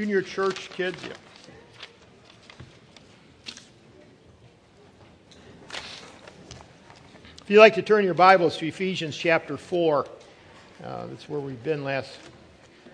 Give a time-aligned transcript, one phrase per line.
[0.00, 0.96] junior church kids?
[1.04, 1.12] Yeah.
[7.42, 10.06] If you'd like to turn your Bibles to Ephesians chapter 4,
[10.82, 12.16] uh, that's where we've been last.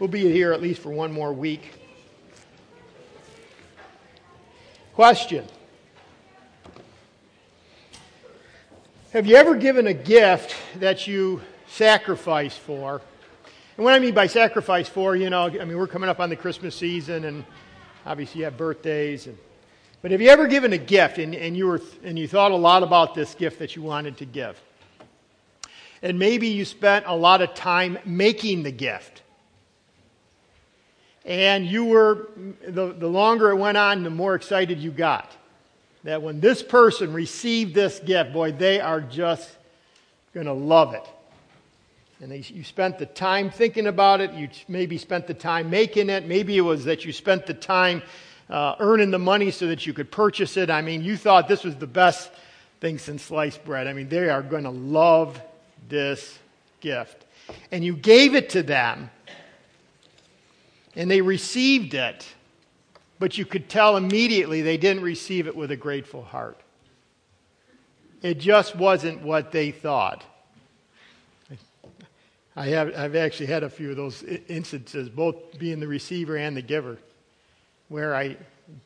[0.01, 1.75] We'll be here at least for one more week.
[4.95, 5.47] Question
[9.13, 13.01] Have you ever given a gift that you sacrificed for?
[13.77, 16.31] And what I mean by sacrifice for, you know, I mean, we're coming up on
[16.31, 17.45] the Christmas season, and
[18.07, 19.27] obviously you have birthdays.
[19.27, 19.37] And,
[20.01, 22.57] but have you ever given a gift and, and, you were, and you thought a
[22.57, 24.59] lot about this gift that you wanted to give?
[26.01, 29.21] And maybe you spent a lot of time making the gift.
[31.27, 32.31] And you were,
[32.67, 35.31] the, the longer it went on, the more excited you got.
[36.05, 39.51] That when this person received this gift, boy, they are just
[40.33, 41.05] going to love it.
[42.21, 44.33] And they, you spent the time thinking about it.
[44.33, 46.27] You maybe spent the time making it.
[46.27, 48.03] Maybe it was that you spent the time
[48.49, 50.71] uh, earning the money so that you could purchase it.
[50.71, 52.31] I mean, you thought this was the best
[52.81, 53.87] thing since sliced bread.
[53.87, 55.41] I mean, they are going to love
[55.89, 56.39] this
[56.81, 57.25] gift.
[57.71, 59.11] And you gave it to them
[60.95, 62.27] and they received it,
[63.19, 66.59] but you could tell immediately they didn't receive it with a grateful heart.
[68.23, 70.25] It just wasn't what they thought.
[72.57, 76.57] I have, I've actually had a few of those instances, both being the receiver and
[76.57, 76.99] the giver,
[77.89, 78.37] where I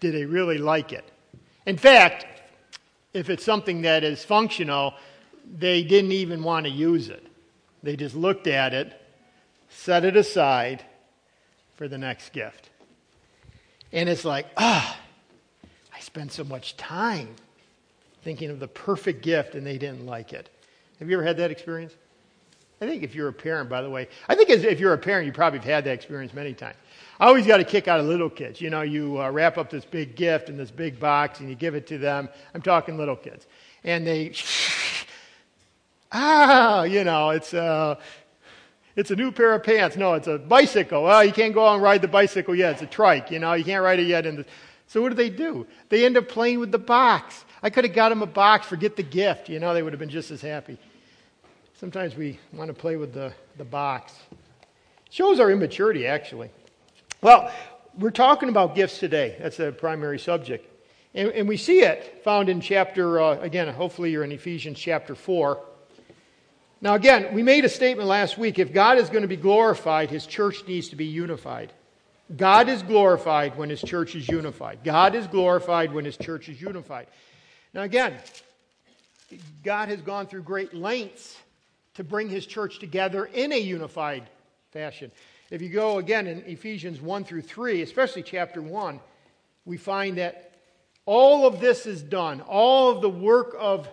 [0.01, 1.05] did they really like it.
[1.67, 2.27] In fact,
[3.15, 4.95] if it's something that is functional,
[5.59, 7.25] they didn't even want to use it.
[7.83, 9.01] They just looked at it,
[9.69, 10.85] set it aside,
[11.77, 12.69] for the next gift.
[13.93, 14.99] And it's like, ah,
[15.95, 17.37] I spent so much time
[18.23, 20.51] thinking of the perfect gift and they didn't like it.
[20.99, 21.95] Have you ever had that experience?
[22.83, 25.27] I think if you're a parent, by the way, I think if you're a parent,
[25.27, 26.77] you probably have had that experience many times.
[27.19, 28.59] I always got a kick out of little kids.
[28.59, 31.55] You know, you uh, wrap up this big gift in this big box and you
[31.55, 32.31] give it to them.
[32.55, 33.47] I'm talking little kids.
[33.85, 34.33] And they,
[36.13, 37.97] ah, you know, it's, uh,
[38.97, 39.99] it's a new pair of pants.
[39.99, 41.03] No, it's a bicycle.
[41.03, 42.73] Well, you can't go out and ride the bicycle yet.
[42.73, 43.31] It's a trike.
[43.31, 44.25] You know, you can't ride it yet.
[44.25, 44.47] The...
[44.87, 45.67] So what do they do?
[45.91, 47.45] They end up playing with the box.
[47.63, 49.51] I could have got them a box, forget the gift.
[49.51, 50.79] You know, they would have been just as happy.
[51.81, 54.13] Sometimes we want to play with the, the box.
[55.09, 56.51] Shows our immaturity, actually.
[57.23, 57.51] Well,
[57.99, 59.37] we're talking about gifts today.
[59.41, 60.69] That's the primary subject.
[61.15, 65.15] And, and we see it found in chapter, uh, again, hopefully you're in Ephesians chapter
[65.15, 65.59] 4.
[66.83, 70.11] Now, again, we made a statement last week if God is going to be glorified,
[70.11, 71.73] his church needs to be unified.
[72.37, 74.81] God is glorified when his church is unified.
[74.85, 77.07] God is glorified when his church is unified.
[77.73, 78.19] Now, again,
[79.65, 81.39] God has gone through great lengths
[81.95, 84.29] to bring his church together in a unified
[84.71, 85.11] fashion.
[85.51, 89.01] If you go again in Ephesians 1 through 3, especially chapter 1,
[89.65, 90.53] we find that
[91.07, 92.41] all of this is done.
[92.43, 93.89] All of the work of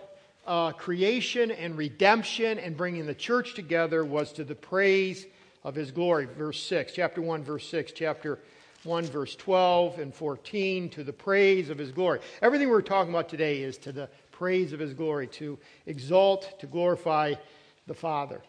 [0.46, 5.26] uh, creation and redemption and bringing the church together was to the praise
[5.64, 6.26] of his glory.
[6.26, 8.38] Verse 6, chapter 1, verse 6, chapter
[8.84, 12.20] 1, verse 12 and 14, to the praise of his glory.
[12.40, 16.66] Everything we're talking about today is to the praise of his glory, to exalt, to
[16.66, 17.34] glorify
[17.88, 18.40] the Father.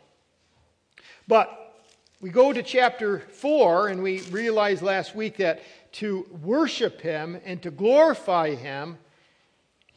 [1.28, 1.74] But
[2.22, 5.62] we go to chapter 4, and we realized last week that
[5.94, 8.98] to worship him and to glorify him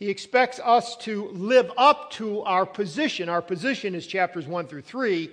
[0.03, 3.29] he expects us to live up to our position.
[3.29, 5.31] Our position is chapters 1 through 3,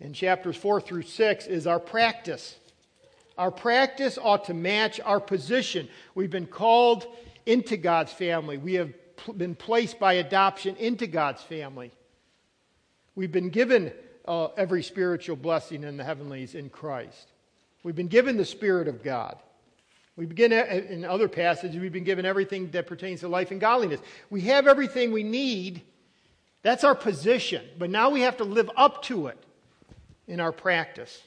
[0.00, 2.56] and chapters 4 through 6 is our practice.
[3.38, 5.88] Our practice ought to match our position.
[6.16, 7.06] We've been called
[7.46, 8.92] into God's family, we have
[9.36, 11.92] been placed by adoption into God's family.
[13.16, 13.92] We've been given
[14.26, 17.32] uh, every spiritual blessing in the heavenlies in Christ.
[17.82, 19.38] We've been given the Spirit of God.
[20.16, 24.00] We begin in other passages, we've been given everything that pertains to life and godliness.
[24.30, 25.82] We have everything we need.
[26.62, 27.62] That's our position.
[27.78, 29.38] But now we have to live up to it
[30.26, 31.22] in our practice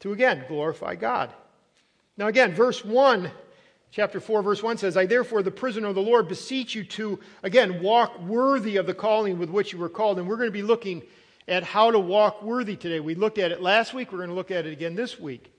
[0.00, 1.32] to again glorify God.
[2.16, 3.30] Now, again, verse 1,
[3.94, 7.20] chapter 4, verse 1 says, I therefore, the prisoner of the Lord, beseech you to,
[7.44, 10.18] again, walk worthy of the calling with which you were called.
[10.18, 11.04] And we're going to be looking
[11.46, 12.98] at how to walk worthy today.
[12.98, 15.52] We looked at it last week, we're going to look at it again this week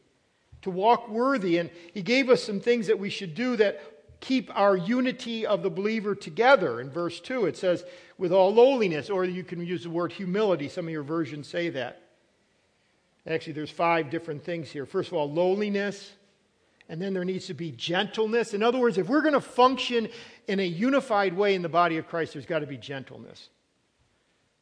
[0.63, 1.59] to walk worthy.
[1.59, 5.63] And he gave us some things that we should do that keep our unity of
[5.63, 6.81] the believer together.
[6.81, 7.85] In verse 2, it says,
[8.17, 10.67] with all lowliness, or you can use the word humility.
[10.67, 12.01] Some of your versions say that.
[13.25, 14.85] Actually, there's five different things here.
[14.85, 16.11] First of all, lowliness,
[16.89, 18.53] and then there needs to be gentleness.
[18.53, 20.07] In other words, if we're going to function
[20.47, 23.49] in a unified way in the body of Christ, there's got to be gentleness.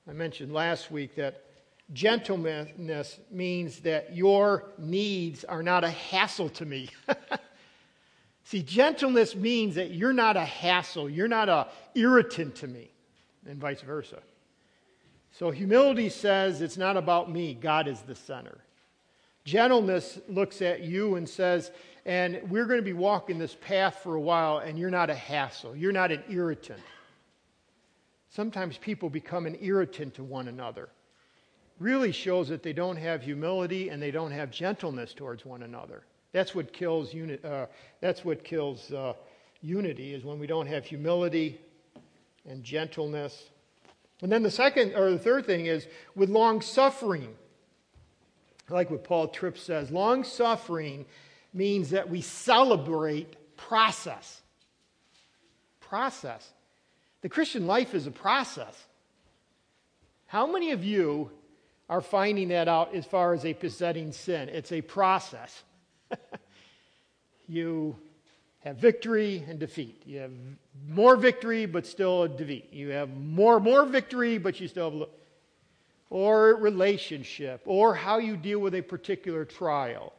[0.07, 1.43] I mentioned last week that
[1.91, 6.89] Gentleness means that your needs are not a hassle to me.
[8.45, 12.89] See, gentleness means that you're not a hassle, you're not a irritant to me,
[13.47, 14.19] and vice versa.
[15.31, 18.57] So humility says it's not about me, God is the center.
[19.45, 21.71] Gentleness looks at you and says,
[22.05, 25.15] and we're going to be walking this path for a while, and you're not a
[25.15, 26.79] hassle, you're not an irritant.
[28.29, 30.89] Sometimes people become an irritant to one another.
[31.79, 36.03] Really shows that they don't have humility and they don't have gentleness towards one another.
[36.31, 37.67] That's what kills, uni- uh,
[38.01, 39.13] that's what kills uh,
[39.61, 41.59] unity, is when we don't have humility
[42.49, 43.49] and gentleness.
[44.21, 47.35] And then the second or the third thing is with long suffering.
[48.73, 51.05] I like what Paul Tripp says long suffering
[51.53, 54.41] means that we celebrate process.
[55.79, 56.49] Process.
[57.21, 58.75] The Christian life is a process.
[60.25, 61.29] How many of you
[61.87, 64.49] are finding that out as far as a besetting sin?
[64.49, 65.61] It's a process.
[67.47, 67.95] you
[68.61, 70.01] have victory and defeat.
[70.07, 70.31] You have
[70.87, 72.73] more victory, but still a defeat.
[72.73, 75.09] You have more more victory, but you still have
[76.13, 80.13] or relationship, or how you deal with a particular trial.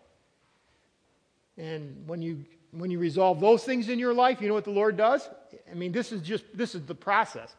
[1.56, 4.72] And when you when you resolve those things in your life, you know what the
[4.72, 5.30] Lord does?
[5.70, 7.54] I mean, this is just this is the process.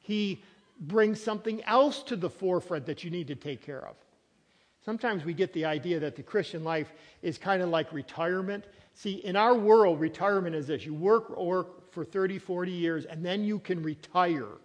[0.00, 0.42] He
[0.80, 3.96] brings something else to the forefront that you need to take care of.
[4.84, 6.92] Sometimes we get the idea that the Christian life
[7.22, 8.64] is kind of like retirement.
[8.92, 13.24] See, in our world, retirement is this you work, work for 30, 40 years, and
[13.24, 14.58] then you can retire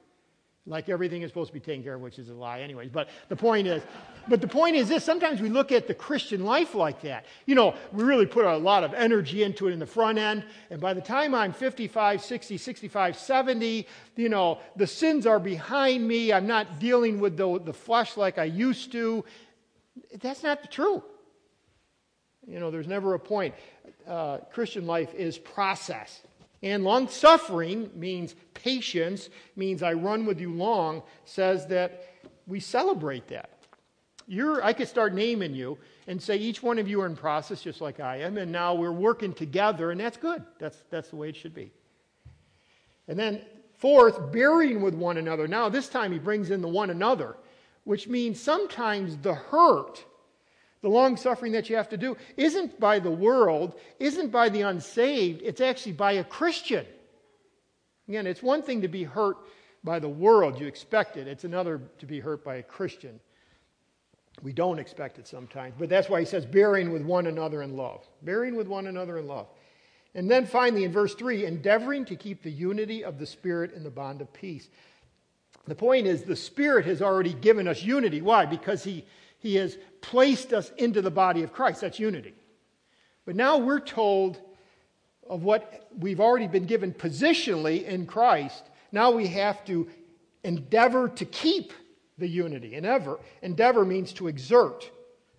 [0.67, 2.89] like everything is supposed to be taken care of, which is a lie, anyways.
[2.89, 3.81] But the point is,
[4.27, 7.25] but the point is this sometimes we look at the Christian life like that.
[7.45, 10.43] You know, we really put a lot of energy into it in the front end,
[10.69, 13.87] and by the time I'm 55, 60, 65, 70,
[14.17, 16.33] you know, the sins are behind me.
[16.33, 19.23] I'm not dealing with the, the flesh like I used to.
[20.19, 21.01] That's not true.
[22.45, 23.55] You know, there's never a point.
[24.07, 26.21] Uh, Christian life is process.
[26.63, 32.05] And long suffering means patience, means I run with you long, says that
[32.47, 33.51] we celebrate that.
[34.27, 35.77] You're, I could start naming you
[36.07, 38.73] and say each one of you are in process just like I am, and now
[38.73, 40.43] we're working together, and that's good.
[40.59, 41.71] That's, that's the way it should be.
[43.07, 43.41] And then,
[43.77, 45.47] fourth, bearing with one another.
[45.47, 47.37] Now, this time he brings in the one another,
[47.85, 50.03] which means sometimes the hurt
[50.81, 54.61] the long suffering that you have to do isn't by the world, isn't by the
[54.61, 56.85] unsaved, it's actually by a Christian.
[58.07, 59.37] Again, it's one thing to be hurt
[59.83, 61.27] by the world, you expect it.
[61.27, 63.19] It's another to be hurt by a Christian.
[64.43, 65.73] We don't expect it sometimes.
[65.79, 68.07] But that's why he says, bearing with one another in love.
[68.21, 69.47] Bearing with one another in love.
[70.13, 73.83] And then finally, in verse 3, endeavoring to keep the unity of the Spirit in
[73.83, 74.69] the bond of peace.
[75.67, 78.21] The point is, the Spirit has already given us unity.
[78.21, 78.45] Why?
[78.45, 79.05] Because he,
[79.39, 81.81] he has placed us into the body of Christ.
[81.81, 82.33] That's unity.
[83.25, 84.39] But now we're told
[85.29, 88.63] of what we've already been given positionally in Christ.
[88.91, 89.87] Now we have to
[90.43, 91.73] endeavor to keep
[92.17, 92.75] the unity.
[92.75, 94.89] Endeavor, endeavor means to exert.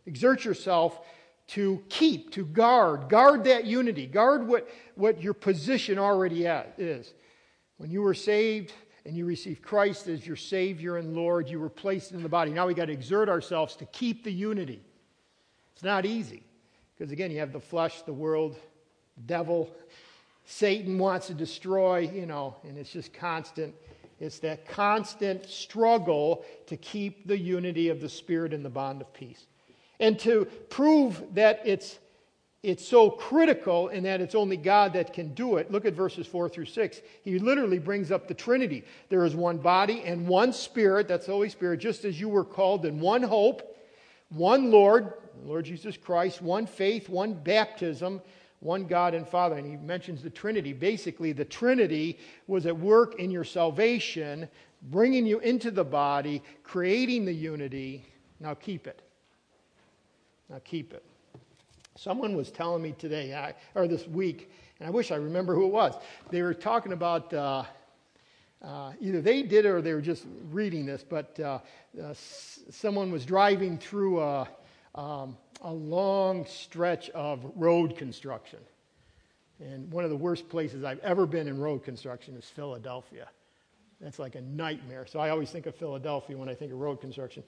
[0.06, 1.00] Exert yourself
[1.48, 3.08] to keep, to guard.
[3.08, 4.06] Guard that unity.
[4.06, 7.12] Guard what, what your position already is.
[7.78, 8.72] When you were saved,
[9.08, 12.50] and you receive Christ as your Savior and Lord, you were placed in the body.
[12.50, 14.82] Now we got to exert ourselves to keep the unity.
[15.72, 16.43] It's not easy
[16.94, 18.56] because, again, you have the flesh, the world,
[19.17, 19.74] the devil.
[20.44, 23.74] Satan wants to destroy, you know, and it's just constant.
[24.20, 29.10] It's that constant struggle to keep the unity of the Spirit in the bond of
[29.15, 29.46] peace.
[30.00, 31.98] And to prove that it's
[32.62, 35.70] it's so critical in that it's only God that can do it.
[35.70, 37.00] Look at verses 4 through 6.
[37.22, 38.84] He literally brings up the Trinity.
[39.08, 42.44] There is one body and one Spirit, that's the Holy Spirit, just as you were
[42.44, 43.77] called in one hope,
[44.31, 45.12] one Lord,
[45.44, 48.20] Lord Jesus Christ, one faith, one baptism,
[48.58, 49.56] one God and Father.
[49.56, 50.72] And he mentions the Trinity.
[50.72, 54.48] Basically, the Trinity was at work in your salvation,
[54.91, 58.05] bringing you into the body, creating the unity.
[58.41, 59.00] Now keep it.
[60.50, 61.05] Now keep it.
[61.98, 65.72] Someone was telling me today, or this week, and I wish I remember who it
[65.72, 65.94] was.
[66.31, 67.64] They were talking about uh,
[68.62, 71.58] uh, either they did it or they were just reading this, but uh,
[72.00, 74.48] uh s- someone was driving through a,
[74.94, 78.60] um, a long stretch of road construction.
[79.58, 83.28] And one of the worst places I've ever been in road construction is Philadelphia.
[84.00, 85.05] That's like a nightmare.
[85.06, 87.43] So I always think of Philadelphia when I think of road construction.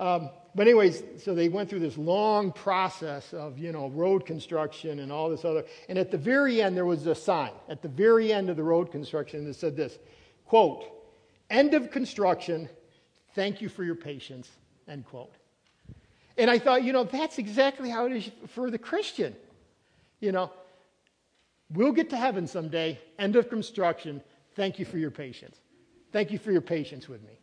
[0.00, 5.00] Um, but anyways, so they went through this long process of, you know, road construction
[5.00, 5.64] and all this other.
[5.88, 8.62] And at the very end, there was a sign at the very end of the
[8.62, 9.98] road construction that said this,
[10.46, 10.84] quote,
[11.50, 12.68] end of construction,
[13.34, 14.48] thank you for your patience,
[14.88, 15.34] end quote.
[16.38, 19.36] And I thought, you know, that's exactly how it is for the Christian.
[20.18, 20.50] You know,
[21.70, 24.22] we'll get to heaven someday, end of construction.
[24.56, 25.58] Thank you for your patience.
[26.10, 27.38] Thank you for your patience with me.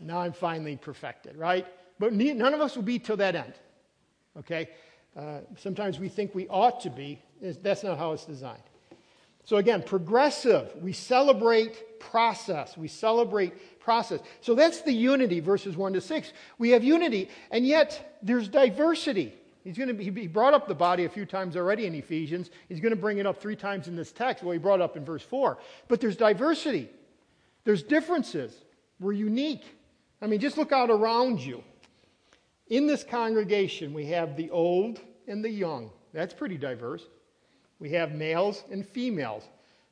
[0.00, 1.66] Now I'm finally perfected, right?
[2.02, 3.52] But none of us will be till that end.
[4.36, 4.70] Okay?
[5.16, 7.22] Uh, sometimes we think we ought to be.
[7.40, 8.64] That's not how it's designed.
[9.44, 10.74] So again, progressive.
[10.82, 12.76] We celebrate process.
[12.76, 14.18] We celebrate process.
[14.40, 16.32] So that's the unity, verses 1 to 6.
[16.58, 19.32] We have unity, and yet there's diversity.
[19.62, 22.50] He's going to be, he brought up the body a few times already in Ephesians.
[22.68, 24.42] He's going to bring it up three times in this text.
[24.42, 25.56] Well, he brought it up in verse 4.
[25.86, 26.90] But there's diversity.
[27.62, 28.56] There's differences.
[28.98, 29.62] We're unique.
[30.20, 31.62] I mean, just look out around you.
[32.68, 35.90] In this congregation, we have the old and the young.
[36.12, 37.06] That's pretty diverse.
[37.78, 39.44] We have males and females.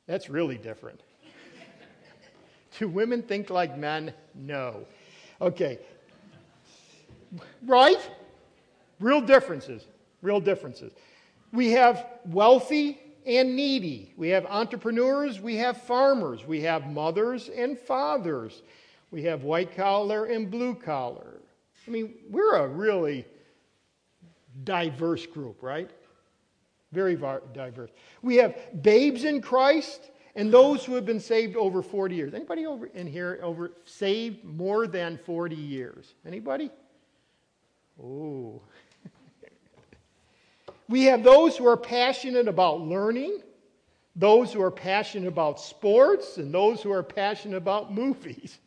[0.07, 1.01] That's really different.
[2.79, 4.13] Do women think like men?
[4.33, 4.85] No.
[5.41, 5.79] Okay.
[7.65, 8.09] Right?
[8.99, 9.85] Real differences.
[10.21, 10.93] Real differences.
[11.51, 14.13] We have wealthy and needy.
[14.15, 15.39] We have entrepreneurs.
[15.39, 16.45] We have farmers.
[16.45, 18.61] We have mothers and fathers.
[19.11, 21.40] We have white collar and blue collar.
[21.87, 23.25] I mean, we're a really
[24.63, 25.89] diverse group, right?
[26.91, 27.91] Very diverse.
[28.21, 32.33] We have babes in Christ and those who have been saved over 40 years.
[32.33, 36.13] Anybody over in here over saved more than 40 years?
[36.25, 36.69] Anybody?
[38.01, 38.61] Oh.
[40.89, 43.41] we have those who are passionate about learning,
[44.15, 48.59] those who are passionate about sports, and those who are passionate about movies.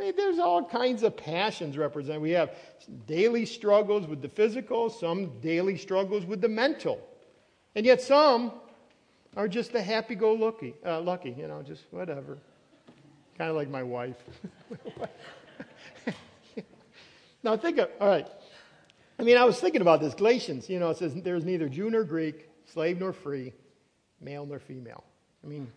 [0.00, 2.22] I mean, there's all kinds of passions represented.
[2.22, 2.54] We have
[3.06, 7.06] daily struggles with the physical, some daily struggles with the mental.
[7.74, 8.52] And yet some
[9.36, 12.38] are just the happy go lucky, uh, lucky, you know, just whatever.
[13.36, 14.16] Kind of like my wife.
[17.42, 18.26] now think of, all right.
[19.18, 20.14] I mean, I was thinking about this.
[20.14, 23.52] Galatians, you know, it says there's neither Jew nor Greek, slave nor free,
[24.18, 25.04] male nor female.
[25.44, 25.70] I mean,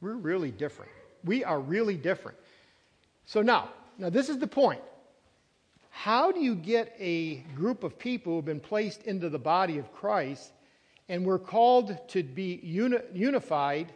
[0.00, 0.90] we're really different.
[1.22, 2.36] We are really different.
[3.30, 4.80] So now, now this is the point.
[5.90, 9.78] How do you get a group of people who have been placed into the body
[9.78, 10.50] of Christ
[11.08, 13.92] and we're called to be uni- unified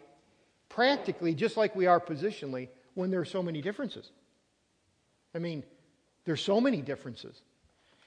[0.68, 4.08] practically just like we are positionally when there are so many differences.
[5.34, 5.64] I mean,
[6.24, 7.42] there's so many differences.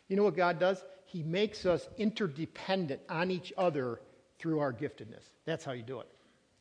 [0.07, 0.81] You know what God does?
[1.07, 3.99] He makes us interdependent on each other
[4.39, 5.25] through our giftedness.
[5.43, 6.07] That's how you do it.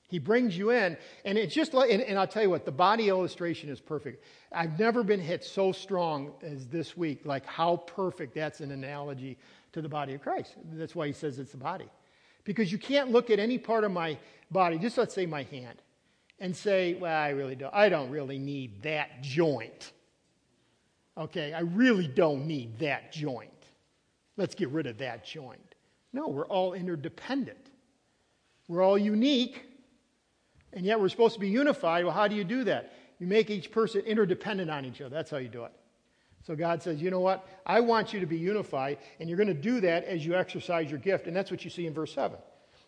[0.08, 2.70] He brings you in, and it's just like, and, and, I'll tell you what, the
[2.70, 4.25] body illustration is perfect.
[4.52, 9.36] I've never been hit so strong as this week, like how perfect that's an analogy
[9.72, 10.54] to the body of Christ.
[10.72, 11.88] That's why he says it's the body.
[12.44, 14.16] Because you can't look at any part of my
[14.52, 15.82] body, just let's say my hand,
[16.38, 19.92] and say, well, I really don't, I don't really need that joint.
[21.18, 23.50] Okay, I really don't need that joint.
[24.36, 25.75] Let's get rid of that joint.
[26.12, 27.70] No, we're all interdependent.
[28.68, 29.64] We're all unique,
[30.76, 32.04] and yet we're supposed to be unified.
[32.04, 32.92] Well, how do you do that?
[33.18, 35.12] You make each person interdependent on each other.
[35.12, 35.73] That's how you do it.
[36.47, 37.49] So God says, you know what?
[37.64, 40.90] I want you to be unified, and you're going to do that as you exercise
[40.90, 41.26] your gift.
[41.26, 42.38] And that's what you see in verse 7.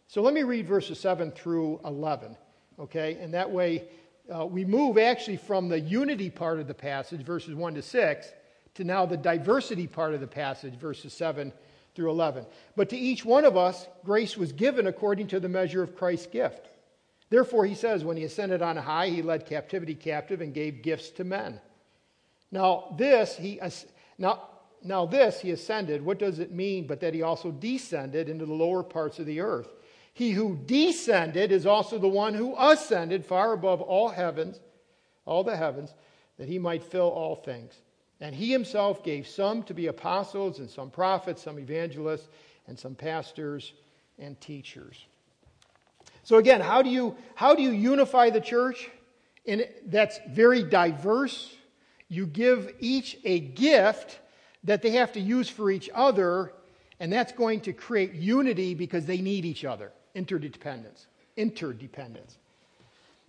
[0.06, 2.36] So let me read verses 7 through 11,
[2.78, 3.18] okay?
[3.20, 3.88] And that way
[4.32, 8.28] uh, we move actually from the unity part of the passage, verses 1 to 6,
[8.74, 11.52] to now the diversity part of the passage, verses 7
[11.94, 12.44] through 11.
[12.76, 16.26] But to each one of us, grace was given according to the measure of Christ's
[16.26, 16.68] gift.
[17.30, 21.10] Therefore, he says, when he ascended on high, he led captivity captive and gave gifts
[21.10, 21.60] to men.
[22.50, 23.60] Now, this he
[24.16, 24.48] now,
[24.82, 26.02] now this he ascended.
[26.02, 29.40] What does it mean but that he also descended into the lower parts of the
[29.40, 29.68] earth?
[30.14, 34.58] He who descended is also the one who ascended far above all heavens,
[35.26, 35.94] all the heavens,
[36.38, 37.74] that he might fill all things.
[38.20, 42.28] And he himself gave some to be apostles, and some prophets, some evangelists,
[42.66, 43.74] and some pastors
[44.18, 45.06] and teachers.
[46.28, 48.90] So again, how do you how do you unify the church?
[49.86, 51.56] That's very diverse
[52.08, 54.18] you give each a gift
[54.64, 56.52] that they have to use for each other,
[57.00, 59.90] and that's going to create unity because they need each other.
[60.14, 61.06] Interdependence.
[61.38, 62.36] Interdependence.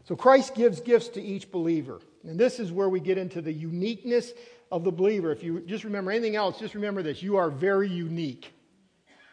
[0.08, 2.00] So Christ gives gifts to each believer.
[2.24, 4.34] And this is where we get into the uniqueness
[4.74, 5.32] of the believer.
[5.32, 8.53] If you just remember anything else, just remember this you are very unique.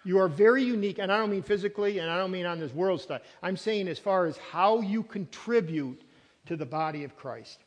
[0.06, 2.72] You are very unique, and I don't mean physically, and I don't mean on this
[2.72, 3.22] world stuff.
[3.42, 6.00] I'm saying as far as how you contribute
[6.46, 7.58] to the body of Christ.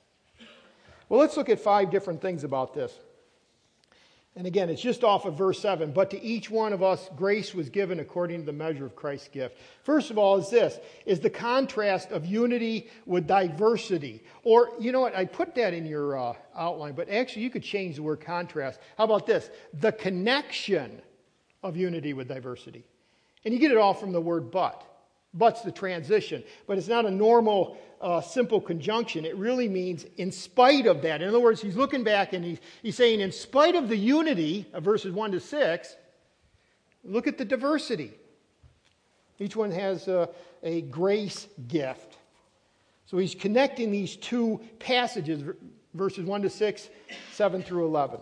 [1.10, 2.98] Well, let's look at five different things about this.
[4.38, 5.92] And again, it's just off of verse 7.
[5.92, 9.28] But to each one of us, grace was given according to the measure of Christ's
[9.28, 9.58] gift.
[9.84, 14.24] First of all, is this is the contrast of unity with diversity.
[14.44, 15.14] Or, you know what?
[15.14, 18.80] I put that in your uh, outline, but actually, you could change the word contrast.
[18.98, 19.50] How about this?
[19.74, 21.02] The connection
[21.64, 22.84] of unity with diversity.
[23.46, 24.86] And you get it all from the word but.
[25.34, 29.26] But's the transition, but it's not a normal uh, simple conjunction.
[29.26, 31.22] It really means in spite of that.
[31.22, 34.66] In other words, he's looking back and he's, he's saying, in spite of the unity
[34.74, 35.96] of verses 1 to 6,
[37.04, 38.14] look at the diversity.
[39.38, 40.30] Each one has a,
[40.64, 42.18] a grace gift.
[43.06, 45.44] So he's connecting these two passages,
[45.94, 46.90] verses 1 to 6,
[47.34, 48.20] 7 through 11.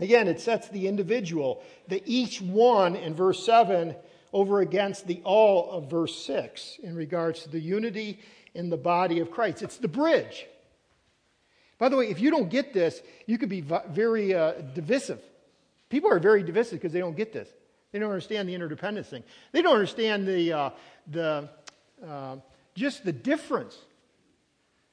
[0.00, 3.94] Again, it sets the individual, the each one in verse 7
[4.32, 8.18] over against the all of verse 6 in regards to the unity
[8.54, 9.62] in the body of Christ.
[9.62, 10.46] It's the bridge.
[11.78, 15.20] By the way, if you don't get this, you could be very uh, divisive.
[15.88, 17.48] People are very divisive because they don't get this.
[17.92, 19.24] They don't understand the interdependence thing.
[19.52, 20.70] They don't understand the, uh,
[21.10, 21.48] the
[22.06, 22.36] uh,
[22.74, 23.76] just the difference.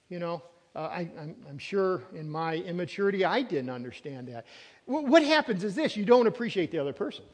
[0.10, 0.42] You know,
[0.78, 1.10] uh, I,
[1.50, 4.46] am sure in my immaturity I didn't understand that.
[4.86, 7.26] what happens is this you don't appreciate the other person.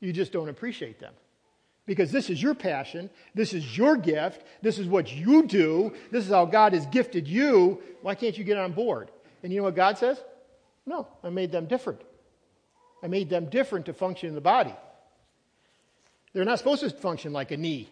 [0.00, 1.12] You just don't appreciate them.
[1.84, 6.24] Because this is your passion, this is your gift, this is what you do, this
[6.24, 7.82] is how God has gifted you.
[8.02, 9.10] Why can't you get on board?
[9.42, 10.20] And you know what God says?
[10.86, 12.00] No, I made them different.
[13.02, 14.74] I made them different to function in the body.
[16.32, 17.90] They're not supposed to function like a knee,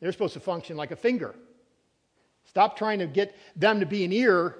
[0.00, 1.34] they're supposed to function like a finger.
[2.46, 4.56] Stop trying to get them to be an ear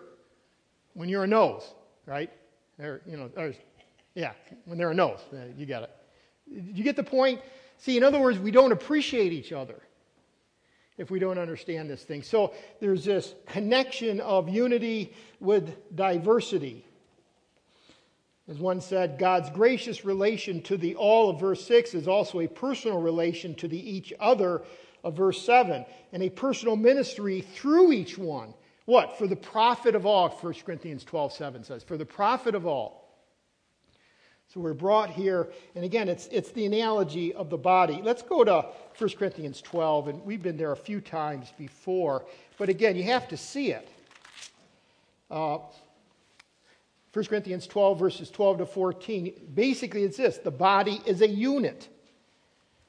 [0.94, 1.62] when you're a nose,
[2.04, 2.30] right?
[2.78, 3.54] Or, you know, or,
[4.14, 4.32] yeah,
[4.64, 5.20] when they're a nose.
[5.56, 5.90] You got it.
[6.46, 7.40] You get the point?
[7.78, 9.80] See, in other words, we don't appreciate each other
[10.98, 12.22] if we don't understand this thing.
[12.22, 16.84] So there's this connection of unity with diversity.
[18.48, 22.46] As one said, God's gracious relation to the all of verse 6 is also a
[22.46, 24.62] personal relation to the each other
[25.06, 28.52] of verse 7, and a personal ministry through each one.
[28.86, 29.16] What?
[29.16, 33.04] For the profit of all, 1 Corinthians 12 7 says, for the profit of all.
[34.48, 38.00] So we're brought here, and again, it's, it's the analogy of the body.
[38.02, 38.66] Let's go to
[38.98, 42.24] 1 Corinthians 12, and we've been there a few times before,
[42.58, 43.88] but again, you have to see it.
[45.30, 45.58] Uh,
[47.12, 49.50] 1 Corinthians 12, verses 12 to 14.
[49.54, 51.88] Basically, it's this the body is a unit.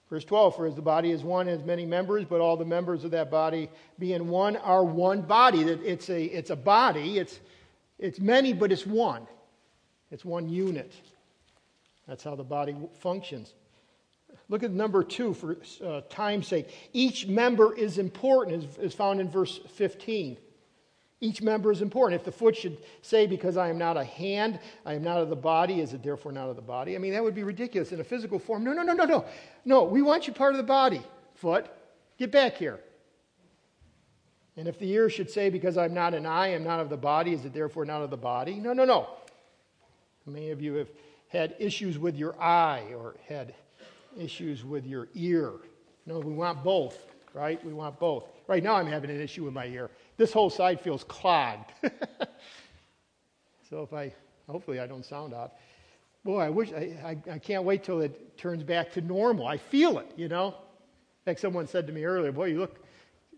[0.10, 3.04] Verse 12, for as the body is one, has many members, but all the members
[3.04, 5.62] of that body, being one, are one body.
[5.62, 7.40] It's a, it's a body, it's,
[8.00, 9.28] it's many, but it's one.
[10.10, 10.94] It's one unit.
[12.08, 13.54] That's how the body functions.
[14.50, 16.70] Look at number two for uh, time's sake.
[16.94, 20.38] Each member is important, is, is found in verse 15.
[21.20, 22.20] Each member is important.
[22.22, 25.30] If the foot should say, Because I am not a hand, I am not of
[25.30, 26.96] the body, is it therefore not of the body?
[26.96, 28.64] I mean, that would be ridiculous in a physical form.
[28.64, 29.26] No, no, no, no, no.
[29.66, 31.02] No, we want you part of the body,
[31.34, 31.68] foot.
[32.20, 32.80] Get back here.
[34.58, 36.98] And if the ear should say, Because I'm not an eye, I'm not of the
[36.98, 38.56] body, is it therefore not of the body?
[38.56, 39.08] No, no, no.
[40.28, 40.90] Many of you have
[41.30, 43.56] had issues with your eye or had
[44.20, 45.54] issues with your ear.
[46.06, 47.64] No, we want both, right?
[47.66, 48.26] We want both.
[48.48, 49.90] Right now, I'm having an issue with my ear.
[50.18, 51.72] This whole side feels clogged.
[53.70, 54.14] so if I,
[54.50, 55.52] hopefully, I don't sound off.
[56.26, 59.48] Boy, I wish, I, I, I can't wait till it turns back to normal.
[59.48, 60.56] I feel it, you know?
[61.26, 62.84] Like someone said to me earlier, boy, you look,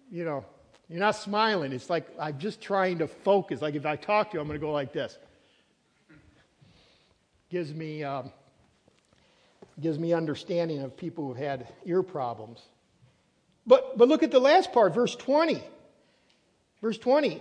[0.09, 0.45] you know,
[0.87, 1.71] you're not smiling.
[1.71, 3.61] It's like I'm just trying to focus.
[3.61, 5.17] Like if I talk to you, I'm going to go like this
[7.49, 8.31] gives me, um,
[9.81, 12.61] gives me understanding of people who've had ear problems.
[13.69, 15.61] But, but look at the last part, verse 20.
[16.81, 17.39] Verse 20.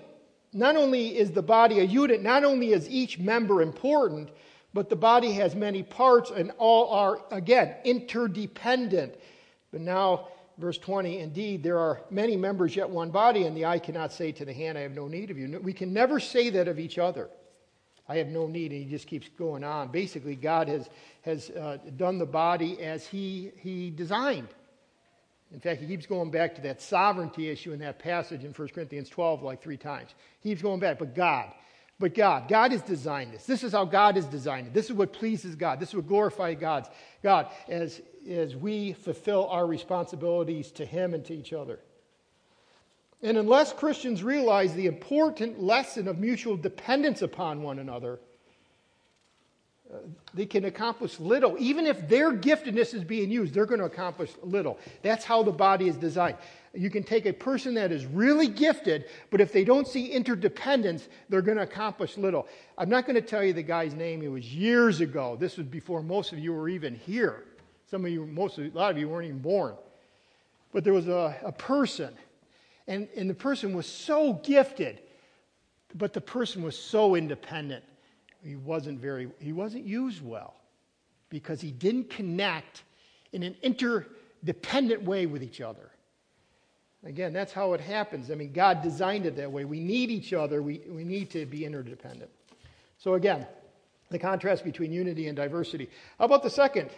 [0.53, 4.29] Not only is the body a unit, not only is each member important,
[4.75, 9.15] but the body has many parts and all are, again, interdependent.
[9.73, 13.79] But now, verse 20, indeed, there are many members yet one body, and the eye
[13.79, 15.59] cannot say to the hand, I have no need of you.
[15.63, 17.31] We can never say that of each other.
[18.07, 18.71] I have no need.
[18.73, 19.89] And he just keeps going on.
[19.89, 20.91] Basically, God has,
[21.23, 24.49] has uh, done the body as he, he designed.
[25.53, 28.69] In fact, he keeps going back to that sovereignty issue in that passage in 1
[28.69, 30.15] Corinthians 12 like three times.
[30.41, 31.53] He keeps going back, but God.
[32.01, 33.45] But God, God has designed this.
[33.45, 34.75] This is how God has designed it.
[34.75, 35.81] This is what pleases God.
[35.81, 36.89] This is what glorifies God's
[37.23, 41.81] God as, as we fulfill our responsibilities to Him and to each other.
[43.21, 48.21] And unless Christians realize the important lesson of mutual dependence upon one another,
[50.35, 51.57] they can accomplish little.
[51.59, 54.79] Even if their giftedness is being used, they're going to accomplish little.
[55.03, 56.37] That's how the body is designed.
[56.75, 61.09] You can take a person that is really gifted, but if they don't see interdependence,
[61.29, 62.47] they're going to accomplish little.
[62.77, 64.23] I'm not going to tell you the guy's name.
[64.23, 65.37] It was years ago.
[65.41, 67.45] This was before most of you were even here.
[67.91, 69.75] Some of you, most of, a lot of you weren't even born.
[70.73, 72.15] But there was a, a person,
[72.87, 75.01] and, and the person was so gifted,
[75.95, 77.83] but the person was so independent
[78.43, 80.55] he wasn't very he wasn't used well
[81.29, 82.83] because he didn't connect
[83.33, 85.91] in an interdependent way with each other.
[87.05, 88.31] Again that's how it happens.
[88.31, 89.65] I mean god designed it that way.
[89.65, 90.63] We need each other.
[90.63, 92.31] We, we need to be interdependent.
[92.99, 93.47] So again
[94.11, 95.91] the contrast between unity and diversity.
[96.19, 96.91] How about the second?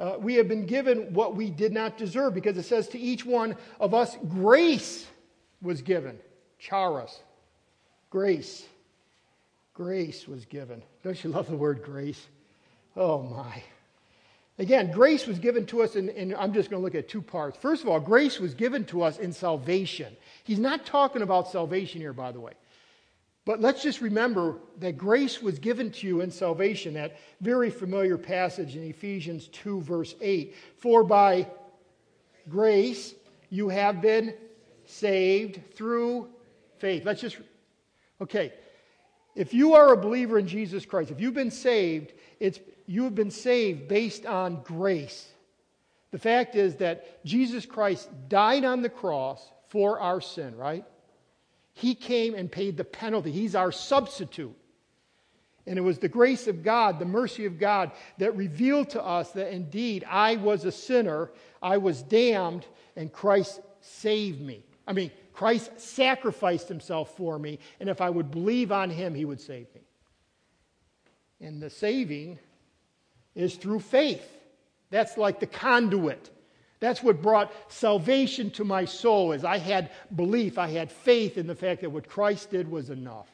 [0.00, 3.26] Uh, we have been given what we did not deserve because it says to each
[3.26, 5.06] one of us grace
[5.60, 6.18] was given.
[6.58, 7.20] Charis.
[8.10, 8.64] Grace
[9.78, 10.82] Grace was given.
[11.04, 12.26] Don't you love the word grace?
[12.96, 13.62] Oh my.
[14.58, 17.56] Again, grace was given to us, and I'm just going to look at two parts.
[17.56, 20.16] First of all, grace was given to us in salvation.
[20.42, 22.54] He's not talking about salvation here, by the way.
[23.44, 28.18] But let's just remember that grace was given to you in salvation, that very familiar
[28.18, 30.56] passage in Ephesians 2, verse 8.
[30.78, 31.46] For by
[32.48, 33.14] grace
[33.48, 34.34] you have been
[34.86, 36.30] saved through
[36.78, 37.04] faith.
[37.04, 37.38] Let's just,
[38.20, 38.52] okay,
[39.38, 43.14] if you are a believer in Jesus Christ, if you've been saved, it's, you have
[43.14, 45.28] been saved based on grace.
[46.10, 50.84] The fact is that Jesus Christ died on the cross for our sin, right?
[51.72, 53.30] He came and paid the penalty.
[53.30, 54.56] He's our substitute.
[55.68, 59.30] And it was the grace of God, the mercy of God, that revealed to us
[59.32, 61.30] that indeed I was a sinner,
[61.62, 64.64] I was damned, and Christ saved me.
[64.84, 69.24] I mean, Christ sacrificed himself for me, and if I would believe on him, he
[69.24, 69.82] would save me.
[71.40, 72.40] And the saving
[73.36, 74.28] is through faith.
[74.90, 76.28] That's like the conduit.
[76.80, 81.46] That's what brought salvation to my soul is I had belief, I had faith in
[81.46, 83.28] the fact that what Christ did was enough.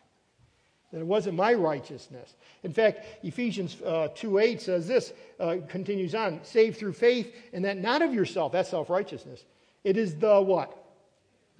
[0.93, 2.35] That it wasn't my righteousness.
[2.65, 7.65] In fact, Ephesians uh, 2 8 says this, uh, continues on, saved through faith, and
[7.65, 9.47] that not of yourself, that's self righteousness.
[9.85, 10.84] It is the what?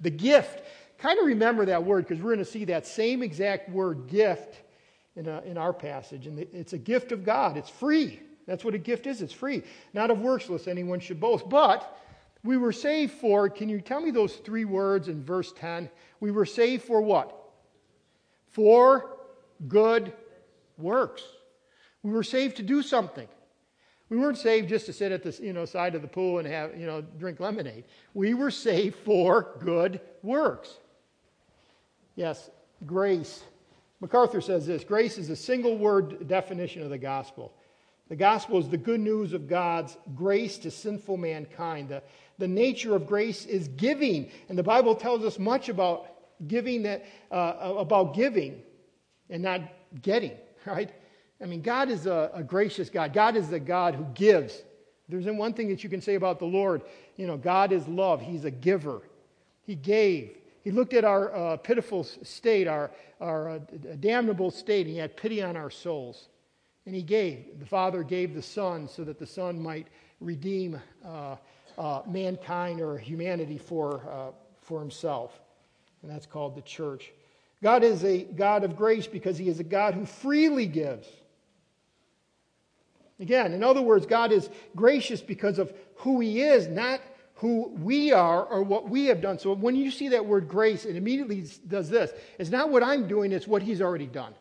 [0.01, 0.63] The gift.
[0.97, 4.61] Kind of remember that word because we're going to see that same exact word, gift,
[5.15, 6.27] in, a, in our passage.
[6.27, 8.19] And it's a gift of God, it's free.
[8.47, 9.63] That's what a gift is it's free.
[9.93, 11.49] Not of works, lest anyone should boast.
[11.49, 11.99] But
[12.43, 15.89] we were saved for, can you tell me those three words in verse 10?
[16.19, 17.35] We were saved for what?
[18.51, 19.17] For
[19.67, 20.13] good
[20.77, 21.23] works.
[22.03, 23.27] We were saved to do something.
[24.09, 26.47] We weren't saved just to sit at the you know, side of the pool and
[26.47, 27.85] have, you know, drink lemonade.
[28.13, 30.77] We were saved for good works.
[32.15, 32.49] Yes,
[32.85, 33.43] grace.
[34.01, 37.53] MacArthur says this grace is a single word definition of the gospel.
[38.07, 41.89] The gospel is the good news of God's grace to sinful mankind.
[41.89, 42.03] The,
[42.37, 46.05] the nature of grace is giving, and the Bible tells us much about
[46.47, 48.61] giving that uh, about giving
[49.29, 49.61] and not
[50.01, 50.33] getting,
[50.65, 50.91] right?
[51.41, 53.13] I mean, God is a, a gracious God.
[53.13, 54.63] God is a God who gives.
[55.09, 56.81] There's one thing that you can say about the Lord.
[57.17, 58.21] You know, God is love.
[58.21, 59.01] He's a giver.
[59.65, 60.37] He gave.
[60.63, 62.89] He looked at our uh, pitiful state, our,
[63.21, 63.59] our uh,
[63.99, 66.29] damnable state, and he had pity on our souls.
[66.85, 67.59] And he gave.
[67.59, 69.87] The Father gave the Son so that the Son might
[70.19, 71.35] redeem uh,
[71.77, 75.39] uh mankind or humanity for, uh, for himself.
[76.01, 77.11] And that's called the church.
[77.61, 81.07] God is a God of grace because he is a God who freely gives.
[83.19, 86.99] Again, in other words, God is gracious because of who He is, not
[87.35, 89.39] who we are or what we have done.
[89.39, 92.11] So when you see that word grace, it immediately does this.
[92.39, 94.33] It's not what I'm doing, it's what He's already done.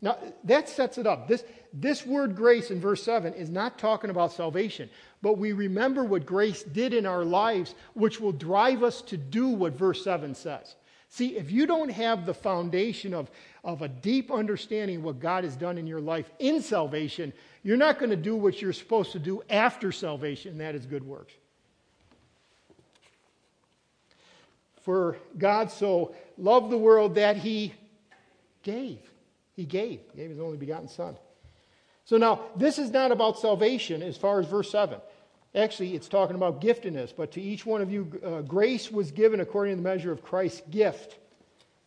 [0.00, 1.28] Now, that sets it up.
[1.28, 4.90] This, this word grace in verse 7 is not talking about salvation,
[5.22, 9.48] but we remember what grace did in our lives, which will drive us to do
[9.48, 10.76] what verse 7 says.
[11.08, 13.30] See, if you don't have the foundation of,
[13.62, 17.76] of a deep understanding of what God has done in your life in salvation, you're
[17.76, 21.34] not going to do what you're supposed to do after salvation, that is good works.
[24.82, 27.72] For God so loved the world that he
[28.62, 28.98] gave.
[29.54, 30.00] He gave.
[30.12, 31.16] He gave his only begotten Son.
[32.04, 35.00] So now, this is not about salvation as far as verse 7.
[35.54, 39.40] Actually, it's talking about giftedness, but to each one of you, uh, grace was given
[39.40, 41.18] according to the measure of Christ's gift.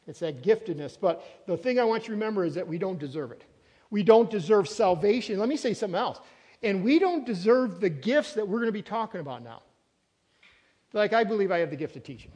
[0.08, 0.97] It's that giftedness.
[0.99, 3.43] But the thing I want you to remember is that we don't deserve it.
[3.89, 5.38] We don't deserve salvation.
[5.38, 6.19] Let me say something else.
[6.63, 9.62] And we don't deserve the gifts that we're going to be talking about now.
[10.93, 12.32] Like, I believe I have the gift of teaching.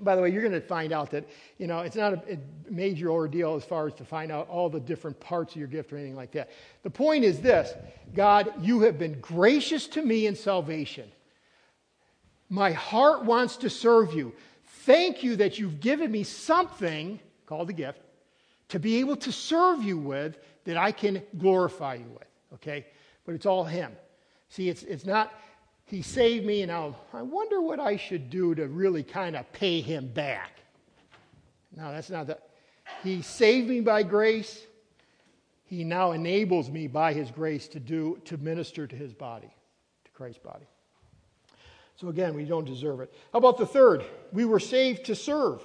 [0.00, 1.28] By the way, you're going to find out that,
[1.58, 4.80] you know, it's not a, major ordeal as far as to find out all the
[4.80, 6.50] different parts of your gift or anything like that.
[6.82, 7.72] The point is this
[8.14, 11.10] God, you have been gracious to me in salvation.
[12.48, 14.32] My heart wants to serve you.
[14.84, 18.00] Thank you that you've given me something called a gift
[18.68, 22.28] to be able to serve you with that I can glorify you with.
[22.54, 22.86] Okay?
[23.24, 23.92] But it's all Him.
[24.48, 25.32] See, it's, it's not,
[25.86, 29.50] He saved me, and now I wonder what I should do to really kind of
[29.52, 30.60] pay Him back.
[31.76, 32.38] No, that's not the.
[33.02, 34.66] He saved me by grace.
[35.66, 39.54] He now enables me by His grace to do, to minister to His body,
[40.04, 40.66] to Christ's body.
[41.96, 43.14] So again, we don't deserve it.
[43.32, 44.04] How about the third?
[44.32, 45.62] We were saved to serve.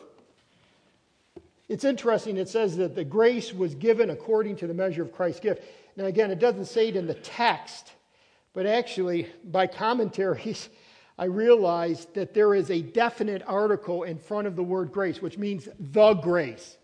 [1.68, 5.40] It's interesting, it says that the grace was given according to the measure of Christ's
[5.40, 5.64] gift.
[5.96, 7.94] Now, again, it doesn't say it in the text,
[8.60, 10.68] but actually, by commentaries,
[11.18, 15.38] I realized that there is a definite article in front of the word grace, which
[15.38, 16.76] means the grace.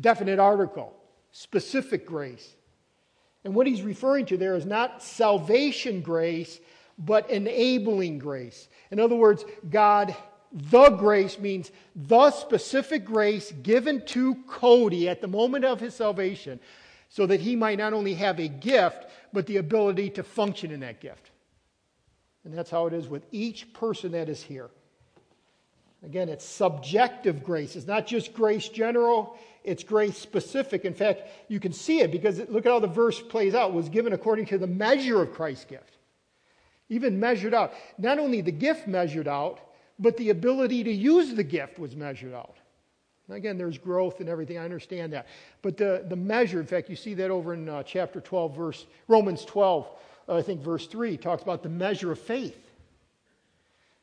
[0.00, 0.94] Definite article,
[1.30, 2.56] specific grace.
[3.44, 6.58] And what he's referring to there is not salvation grace,
[6.98, 8.66] but enabling grace.
[8.90, 10.16] In other words, God,
[10.52, 16.60] the grace means the specific grace given to Cody at the moment of his salvation
[17.12, 20.80] so that he might not only have a gift, but the ability to function in
[20.80, 21.30] that gift.
[22.44, 24.68] And that's how it is with each person that is here.
[26.04, 27.76] Again, it's subjective grace.
[27.76, 30.84] It's not just grace general, it's grace specific.
[30.84, 33.70] In fact, you can see it because look at how the verse plays out.
[33.70, 35.92] It was given according to the measure of Christ's gift
[36.92, 37.72] even measured out.
[37.98, 39.60] Not only the gift measured out,
[39.98, 42.56] but the ability to use the gift was measured out.
[43.32, 44.58] Again, there's growth and everything.
[44.58, 45.26] I understand that.
[45.62, 48.86] But the, the measure, in fact, you see that over in uh, chapter 12, verse,
[49.08, 49.88] Romans 12,
[50.28, 52.70] uh, I think verse 3, talks about the measure of faith.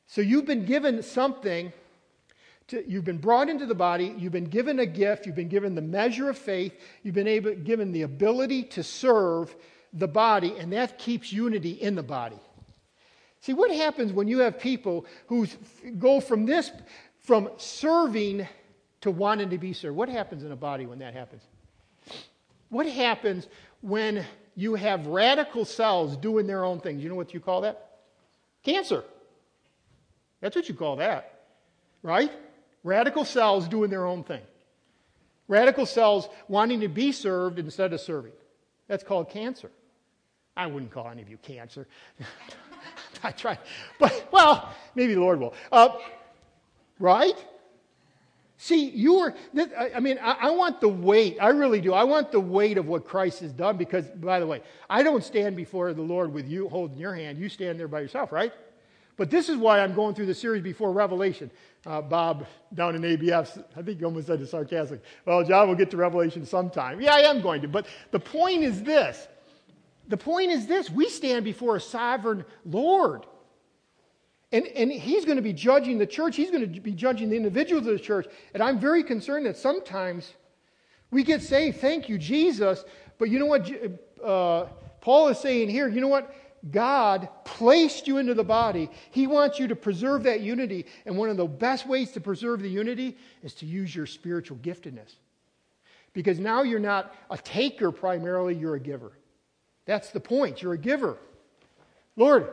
[0.08, 1.72] So you've been given something,
[2.70, 5.76] to, you've been brought into the body, you've been given a gift, you've been given
[5.76, 9.56] the measure of faith, you've been able, given the ability to serve
[9.94, 12.40] the body, and that keeps unity in the body.
[13.42, 15.48] See, what happens when you have people who
[15.98, 16.72] go from this,
[17.20, 18.48] from serving
[19.02, 19.96] to wanting to be served?
[19.96, 21.44] What happens in a body when that happens?
[22.70, 23.48] What happens
[23.82, 27.02] when you have radical cells doing their own things?
[27.02, 27.90] You know what you call that?
[28.64, 29.04] Cancer.
[30.42, 31.42] That's what you call that,
[32.04, 32.32] right?
[32.84, 34.42] Radical cells doing their own thing.
[35.48, 38.32] Radical cells wanting to be served instead of serving.
[38.88, 39.72] That's called cancer.
[40.56, 41.88] I wouldn't call any of you cancer.
[43.24, 43.58] I try.
[43.98, 45.54] But, well, maybe the Lord will.
[45.72, 45.90] Uh,
[47.00, 47.36] right?
[48.62, 49.34] See, you are,
[49.96, 51.38] I mean, I, want the weight.
[51.40, 51.94] I really do.
[51.94, 55.24] I want the weight of what Christ has done because, by the way, I don't
[55.24, 57.38] stand before the Lord with you holding your hand.
[57.38, 58.52] You stand there by yourself, right?
[59.16, 61.50] But this is why I'm going through the series before Revelation.
[61.86, 65.04] Uh, Bob down in ABF, I think he almost said it sarcastic.
[65.24, 67.00] Well, John will get to Revelation sometime.
[67.00, 67.70] Yeah, I am going to.
[67.70, 69.30] But the point is this
[70.10, 73.26] the point is this we stand before a sovereign Lord.
[74.52, 76.36] And, and he's going to be judging the church.
[76.36, 78.28] He's going to be judging the individuals of the church.
[78.54, 80.34] And I'm very concerned that sometimes
[81.12, 82.84] we get saved, thank you, Jesus.
[83.18, 83.70] But you know what
[84.24, 84.66] uh,
[85.02, 85.88] Paul is saying here?
[85.88, 86.34] You know what?
[86.72, 88.90] God placed you into the body.
[89.12, 90.88] He wants you to preserve that unity.
[91.06, 94.58] And one of the best ways to preserve the unity is to use your spiritual
[94.58, 95.14] giftedness.
[96.14, 99.12] Because now you're not a taker primarily, you're a giver.
[99.86, 100.62] That's the point.
[100.62, 101.18] You're a giver.
[102.16, 102.52] Lord,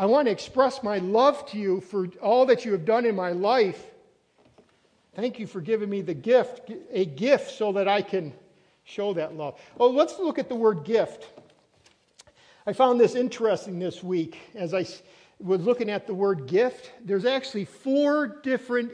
[0.00, 3.14] I want to express my love to you for all that you have done in
[3.14, 3.84] my life.
[5.14, 8.32] Thank you for giving me the gift, a gift, so that I can
[8.84, 9.60] show that love.
[9.76, 11.28] Well, let's look at the word gift.
[12.66, 14.86] I found this interesting this week as I
[15.38, 16.92] was looking at the word gift.
[17.04, 18.92] There's actually four different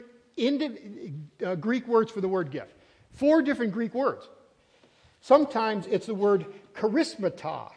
[1.41, 2.73] uh, Greek words for the word gift.
[3.13, 4.27] Four different Greek words.
[5.21, 7.71] Sometimes it's the word charismata.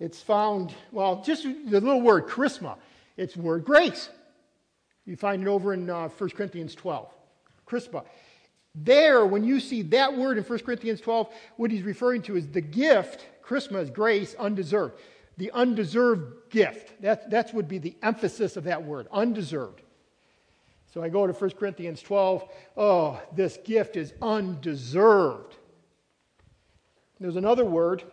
[0.00, 2.76] It's found, well, just the little word charisma.
[3.16, 4.08] It's word grace.
[5.06, 7.08] You find it over in uh, 1 Corinthians 12.
[7.66, 8.04] Charisma.
[8.74, 12.48] There, when you see that word in 1 Corinthians 12, what he's referring to is
[12.48, 14.94] the gift, charisma is grace, undeserved.
[15.36, 17.00] The undeserved gift.
[17.02, 19.82] That that's would be the emphasis of that word, undeserved.
[20.92, 22.48] So I go to 1 Corinthians 12.
[22.76, 25.56] Oh, this gift is undeserved.
[27.18, 28.04] There's another word,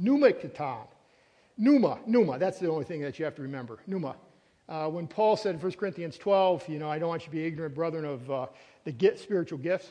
[0.00, 0.86] pneumaton.
[1.56, 3.78] Pneuma, pneuma, that's the only thing that you have to remember.
[3.86, 4.16] Pneuma.
[4.68, 7.32] Uh, when Paul said in 1 Corinthians 12, you know, I don't want you to
[7.32, 8.46] be ignorant, brethren, of uh,
[8.84, 9.88] the get spiritual gifts,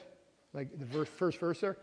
[0.54, 1.78] like the verse, first verse there,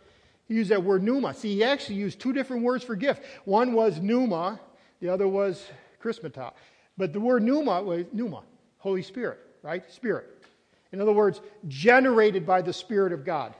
[0.48, 1.32] he used that word pneuma.
[1.32, 3.22] See, he actually used two different words for gift.
[3.44, 4.58] One was pneuma,
[5.00, 5.64] the other was
[6.02, 6.52] chrismata.
[6.98, 8.42] But the word pneuma was pneuma,
[8.78, 9.88] Holy Spirit, right?
[9.90, 10.44] Spirit.
[10.92, 13.54] In other words, generated by the Spirit of God.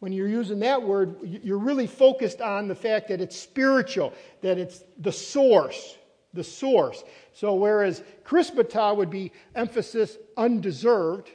[0.00, 4.58] When you're using that word, you're really focused on the fact that it's spiritual, that
[4.58, 5.96] it's the source,
[6.32, 7.04] the source.
[7.34, 11.30] So whereas charismata would be emphasis undeserved,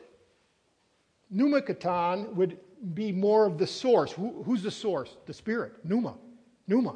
[1.34, 2.58] pneumaton would
[2.93, 4.12] be more of the source.
[4.12, 5.15] Who, who's the source?
[5.25, 5.73] The Spirit.
[5.84, 6.15] Pneuma.
[6.67, 6.95] Pneuma.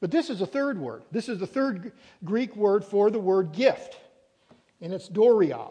[0.00, 1.02] But this is a third word.
[1.10, 1.92] This is the third
[2.24, 3.98] Greek word for the word gift,
[4.80, 5.66] and it's doria.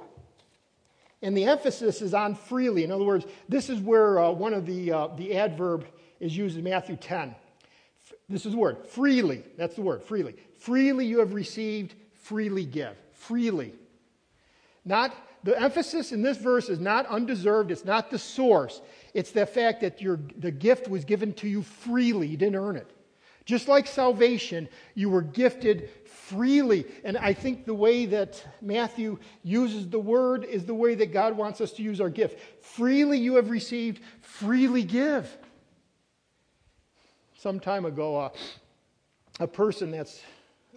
[1.25, 2.83] And the emphasis is on freely.
[2.83, 5.87] In other words, this is where uh, one of the, uh, the adverb
[6.19, 7.33] is used in Matthew 10.
[8.29, 9.41] This is the word, freely.
[9.57, 10.35] That's the word, freely.
[10.59, 12.95] Freely you have received, freely give.
[13.13, 13.73] Freely.
[14.85, 18.81] Not the emphasis in this verse is not undeserved, it's not the source.
[19.15, 22.27] It's the fact that your, the gift was given to you freely.
[22.27, 22.91] You didn't earn it.
[23.45, 26.85] Just like salvation, you were gifted freely.
[27.03, 31.37] And I think the way that Matthew uses the word is the way that God
[31.37, 32.39] wants us to use our gift.
[32.63, 35.37] Freely you have received, freely give.
[37.37, 38.29] Some time ago, uh,
[39.39, 40.21] a person that's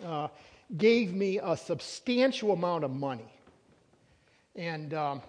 [0.04, 0.28] uh,
[0.76, 3.32] gave me a substantial amount of money.
[4.54, 5.22] And, um,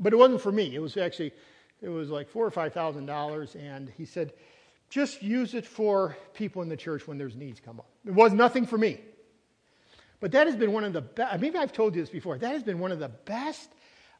[0.00, 0.74] but it wasn't for me.
[0.74, 1.32] It was actually,
[1.80, 3.54] it was like four or five thousand dollars.
[3.54, 4.32] And he said,
[4.88, 7.88] just use it for people in the church when there's needs come up.
[8.04, 9.00] It was nothing for me.
[10.20, 12.52] But that has been one of the best, maybe I've told you this before, that
[12.52, 13.70] has been one of the best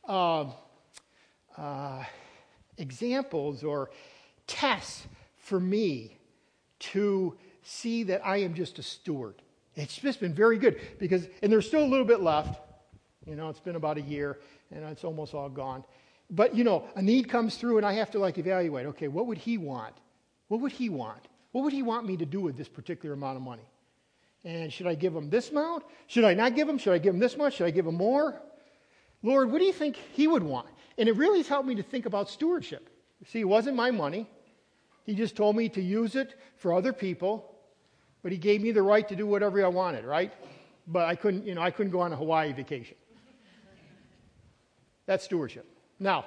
[0.07, 0.47] uh,
[1.57, 2.05] uh,
[2.77, 3.91] examples or
[4.47, 5.07] tests
[5.39, 6.19] for me
[6.79, 9.37] to see that I am just a steward.
[9.75, 12.61] It's just been very good because, and there's still a little bit left.
[13.27, 14.39] You know, it's been about a year
[14.71, 15.85] and it's almost all gone.
[16.31, 19.27] But, you know, a need comes through and I have to like evaluate okay, what
[19.27, 19.95] would he want?
[20.49, 21.29] What would he want?
[21.53, 23.69] What would he want me to do with this particular amount of money?
[24.45, 25.85] And should I give him this amount?
[26.07, 26.79] Should I not give him?
[26.79, 27.55] Should I give him this much?
[27.55, 28.41] Should I give him more?
[29.23, 30.69] Lord, what do you think he would want?
[30.99, 32.89] And it really has helped me to think about stewardship.
[33.27, 34.29] See, it wasn't my money.
[35.05, 37.55] He just told me to use it for other people,
[38.23, 40.33] but he gave me the right to do whatever I wanted, right?
[40.87, 42.97] But I couldn't, you know, I couldn't go on a Hawaii vacation.
[45.07, 45.67] That's stewardship.
[45.99, 46.27] Now,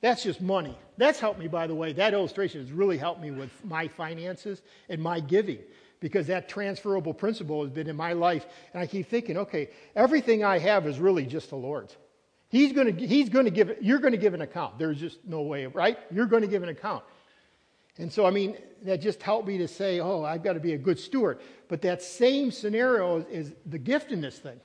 [0.00, 0.76] that's just money.
[0.96, 1.92] That's helped me, by the way.
[1.92, 5.58] That illustration has really helped me with my finances and my giving
[6.00, 8.46] because that transferable principle has been in my life.
[8.72, 11.96] And I keep thinking, okay, everything I have is really just the Lord's.
[12.48, 14.78] He's going to, he's going to give it, you're going to give an account.
[14.78, 15.98] There's just no way, right?
[16.10, 17.04] You're going to give an account.
[17.98, 20.74] And so, I mean, that just helped me to say, oh, I've got to be
[20.74, 21.40] a good steward.
[21.66, 24.60] But that same scenario is the gift in this thing.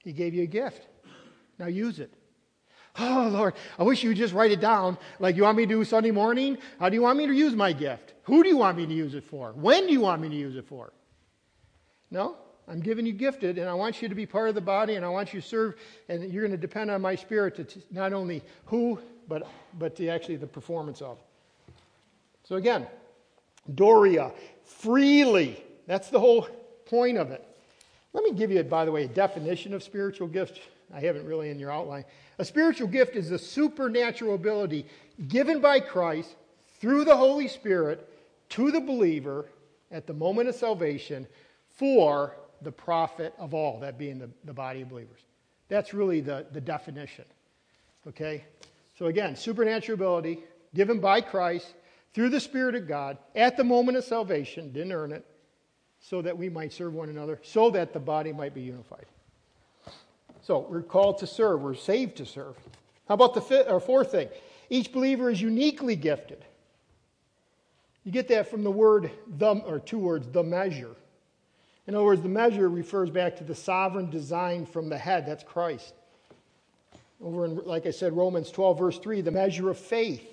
[0.00, 0.88] He gave you a gift.
[1.58, 2.12] Now use it.
[2.98, 5.68] Oh, Lord, I wish you would just write it down like you want me to
[5.68, 6.58] do Sunday morning.
[6.78, 8.14] How do you want me to use my gift?
[8.24, 9.52] Who do you want me to use it for?
[9.52, 10.92] When do you want me to use it for?
[12.10, 12.36] No,
[12.68, 15.04] I'm giving you gifted, and I want you to be part of the body, and
[15.04, 15.74] I want you to serve,
[16.08, 19.46] and you're going to depend on my spirit to t- not only who, but,
[19.78, 21.18] but the, actually the performance of.
[22.44, 22.86] So again,
[23.74, 24.32] dorea,
[24.64, 25.62] freely.
[25.86, 26.48] That's the whole
[26.86, 27.44] point of it.
[28.12, 30.60] Let me give you, by the way, a definition of spiritual gifts.
[30.92, 32.04] I haven't really in your outline.
[32.38, 34.86] A spiritual gift is a supernatural ability
[35.28, 36.34] given by Christ
[36.80, 38.08] through the Holy Spirit
[38.50, 39.46] to the believer
[39.90, 41.26] at the moment of salvation
[41.70, 45.20] for the profit of all, that being the, the body of believers.
[45.68, 47.24] That's really the, the definition.
[48.08, 48.44] Okay?
[48.98, 50.40] So again, supernatural ability
[50.74, 51.74] given by Christ
[52.12, 55.24] through the Spirit of God at the moment of salvation, didn't earn it,
[56.00, 59.06] so that we might serve one another, so that the body might be unified.
[60.46, 61.62] So we're called to serve.
[61.62, 62.56] We're saved to serve.
[63.08, 64.28] How about the fifth, uh, or fourth thing?
[64.68, 66.44] Each believer is uniquely gifted.
[68.04, 70.94] You get that from the word the, or two words, the measure.
[71.86, 75.26] In other words, the measure refers back to the sovereign design from the head.
[75.26, 75.94] That's Christ.
[77.22, 80.30] Over in, like I said, Romans 12, verse 3, the measure of faith.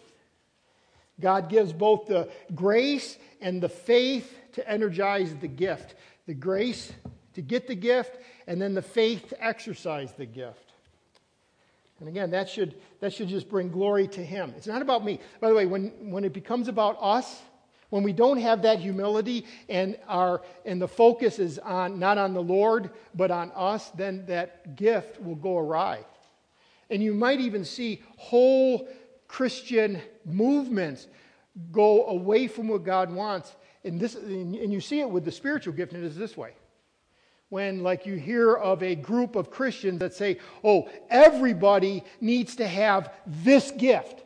[1.21, 5.95] God gives both the grace and the faith to energize the gift.
[6.25, 6.91] The grace
[7.33, 8.17] to get the gift,
[8.47, 10.71] and then the faith to exercise the gift.
[11.99, 14.53] And again, that should, that should just bring glory to Him.
[14.57, 15.19] It's not about me.
[15.39, 17.41] By the way, when, when it becomes about us,
[17.91, 22.33] when we don't have that humility and, our, and the focus is on, not on
[22.33, 25.99] the Lord, but on us, then that gift will go awry.
[26.89, 28.87] And you might even see whole
[29.27, 31.07] Christian movements
[31.71, 33.55] go away from what God wants.
[33.83, 36.53] And, this, and you see it with the spiritual gift, and it is this way
[37.51, 42.67] when like you hear of a group of Christians that say, "Oh, everybody needs to
[42.67, 44.23] have this gift."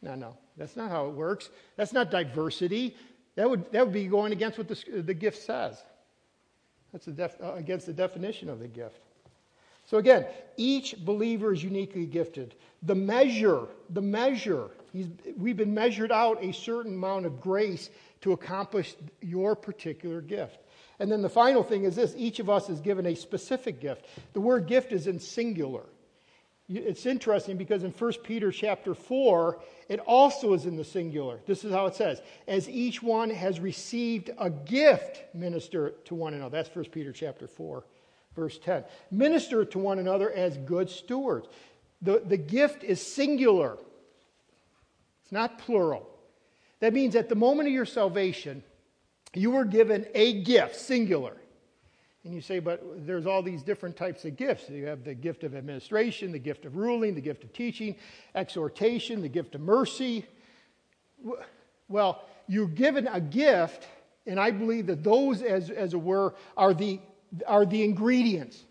[0.00, 0.36] No, no.
[0.56, 1.50] That's not how it works.
[1.76, 2.96] That's not diversity.
[3.34, 5.82] That would, that would be going against what the, the gift says.
[6.92, 9.00] That's def, uh, against the definition of the gift.
[9.84, 10.26] So again,
[10.56, 12.54] each believer is uniquely gifted.
[12.82, 14.70] The measure, the measure,
[15.36, 17.90] we've been measured out a certain amount of grace
[18.22, 20.58] to accomplish your particular gift.
[20.98, 24.06] And then the final thing is this each of us is given a specific gift.
[24.32, 25.82] The word gift is in singular.
[26.68, 31.38] It's interesting because in 1 Peter chapter 4, it also is in the singular.
[31.46, 36.34] This is how it says As each one has received a gift, minister to one
[36.34, 36.56] another.
[36.56, 37.84] That's 1 Peter chapter 4,
[38.34, 38.84] verse 10.
[39.12, 41.46] Minister to one another as good stewards.
[42.02, 43.78] The, the gift is singular,
[45.22, 46.08] it's not plural.
[46.80, 48.62] That means at the moment of your salvation,
[49.36, 51.36] you were given a gift, singular.
[52.24, 54.68] And you say, but there's all these different types of gifts.
[54.68, 57.94] You have the gift of administration, the gift of ruling, the gift of teaching,
[58.34, 60.26] exhortation, the gift of mercy.
[61.88, 63.86] Well, you're given a gift,
[64.26, 66.98] and I believe that those, as, as it were, are the,
[67.46, 68.64] are the ingredients.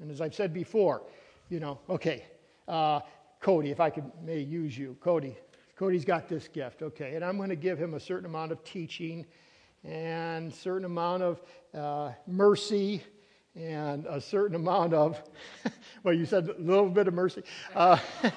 [0.00, 1.02] And as I've said before,
[1.48, 2.24] you know, okay,
[2.66, 3.00] uh,
[3.40, 4.96] Cody, if I could may use you.
[5.00, 5.36] Cody,
[5.78, 8.64] Cody's got this gift, okay, and I'm going to give him a certain amount of
[8.64, 9.24] teaching
[9.84, 11.40] and certain amount of
[11.72, 13.00] uh, mercy
[13.54, 15.22] and a certain amount of,
[16.02, 17.44] well, you said a little bit of mercy.
[17.76, 17.96] Uh,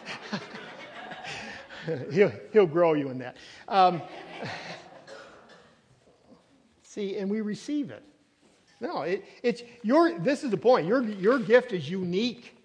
[2.12, 3.38] he'll, he'll grow you in that.
[3.68, 4.04] Um,
[6.84, 8.04] see, and we receive it.
[8.80, 10.86] No, it, it's your, this is the point.
[10.86, 12.56] Your, your gift is unique,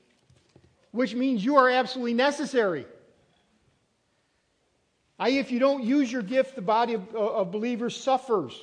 [0.91, 2.85] which means you are absolutely necessary.
[5.19, 8.61] I, if you don't use your gift, the body of, uh, of believers suffers.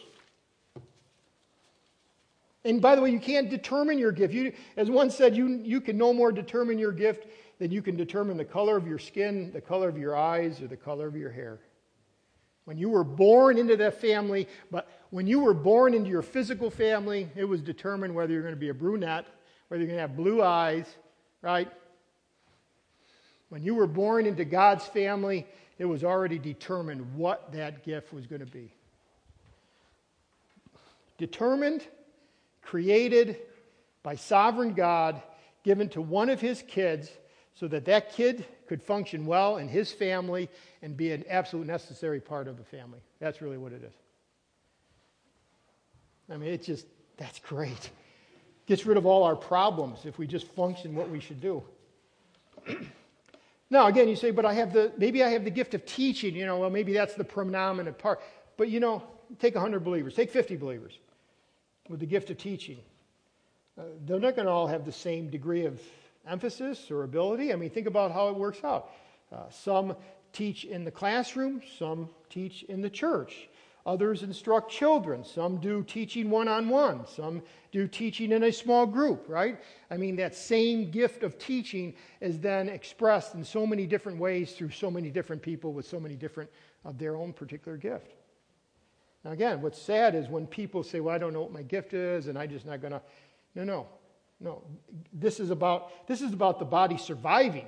[2.66, 4.34] And by the way, you can't determine your gift.
[4.34, 7.28] You, as one said, you, you can no more determine your gift
[7.60, 10.68] than you can determine the color of your skin, the color of your eyes, or
[10.68, 11.60] the color of your hair.
[12.66, 16.70] When you were born into that family, but when you were born into your physical
[16.70, 19.26] family, it was determined whether you're going to be a brunette,
[19.68, 20.86] whether you're going to have blue eyes,
[21.42, 21.70] right?
[23.50, 25.46] When you were born into God's family,
[25.78, 28.72] it was already determined what that gift was going to be.
[31.18, 31.86] Determined,
[32.62, 33.38] created
[34.04, 35.22] by sovereign God,
[35.64, 37.10] given to one of his kids
[37.56, 40.50] so that that kid could function well in his family
[40.82, 43.00] and be an absolute necessary part of the family.
[43.20, 43.94] That's really what it is.
[46.30, 46.86] I mean, it just,
[47.18, 47.92] that's great.
[48.66, 51.64] Gets rid of all our problems if we just function what we should do.
[53.70, 56.36] Now, again, you say, but I have the, maybe I have the gift of teaching,
[56.36, 58.22] you know, well, maybe that's the predominant part.
[58.58, 59.04] But, you know,
[59.40, 60.98] take 100 believers, take 50 believers
[61.90, 62.78] with the gift of teaching.
[63.78, 65.82] Uh, they're not going to all have the same degree of
[66.28, 67.52] emphasis or ability.
[67.52, 68.92] I mean, think about how it works out.
[69.32, 69.96] Uh, some
[70.32, 73.50] teach in the classroom, some teach in the church.
[73.86, 75.26] Others instruct children.
[75.26, 77.06] Some do teaching one on one.
[77.06, 79.60] Some do teaching in a small group, right?
[79.92, 84.54] I mean, that same gift of teaching is then expressed in so many different ways
[84.54, 86.50] through so many different people with so many different
[86.86, 88.14] of their own particular gift.
[89.26, 91.94] Now, again, what's sad is when people say, well, I don't know what my gift
[91.94, 93.02] is and I'm just not going to.
[93.56, 93.88] No, no,
[94.40, 94.64] no.
[95.12, 97.68] This is, about, this is about the body surviving.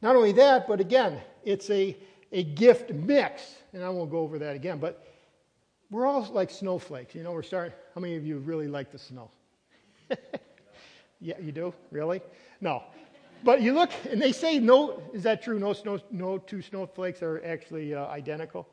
[0.00, 1.96] Not only that, but again, it's a
[2.32, 3.54] a gift mix.
[3.72, 5.06] And I won't go over that again, but
[5.90, 7.14] we're all like snowflakes.
[7.14, 7.72] You know, we're starting.
[7.94, 9.30] How many of you really like the snow?
[11.20, 11.74] yeah, you do?
[11.90, 12.20] Really?
[12.60, 12.82] No.
[13.44, 15.58] But you look, and they say no, is that true?
[15.58, 18.68] No, snow, no two snowflakes are actually uh, identical?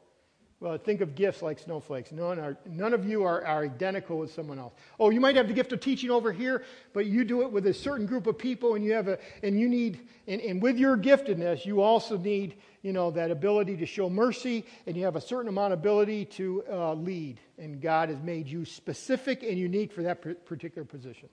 [0.65, 2.11] Well, think of gifts like snowflakes.
[2.11, 4.73] None, are, none of you are, are identical with someone else.
[4.99, 7.67] Oh, you might have the gift of teaching over here, but you do it with
[7.67, 10.79] a certain group of people, and you have a, and you need, and, and with
[10.79, 15.15] your giftedness, you also need, you know, that ability to show mercy, and you have
[15.15, 17.39] a certain amount of ability to uh, lead.
[17.59, 21.29] And God has made you specific and unique for that particular position.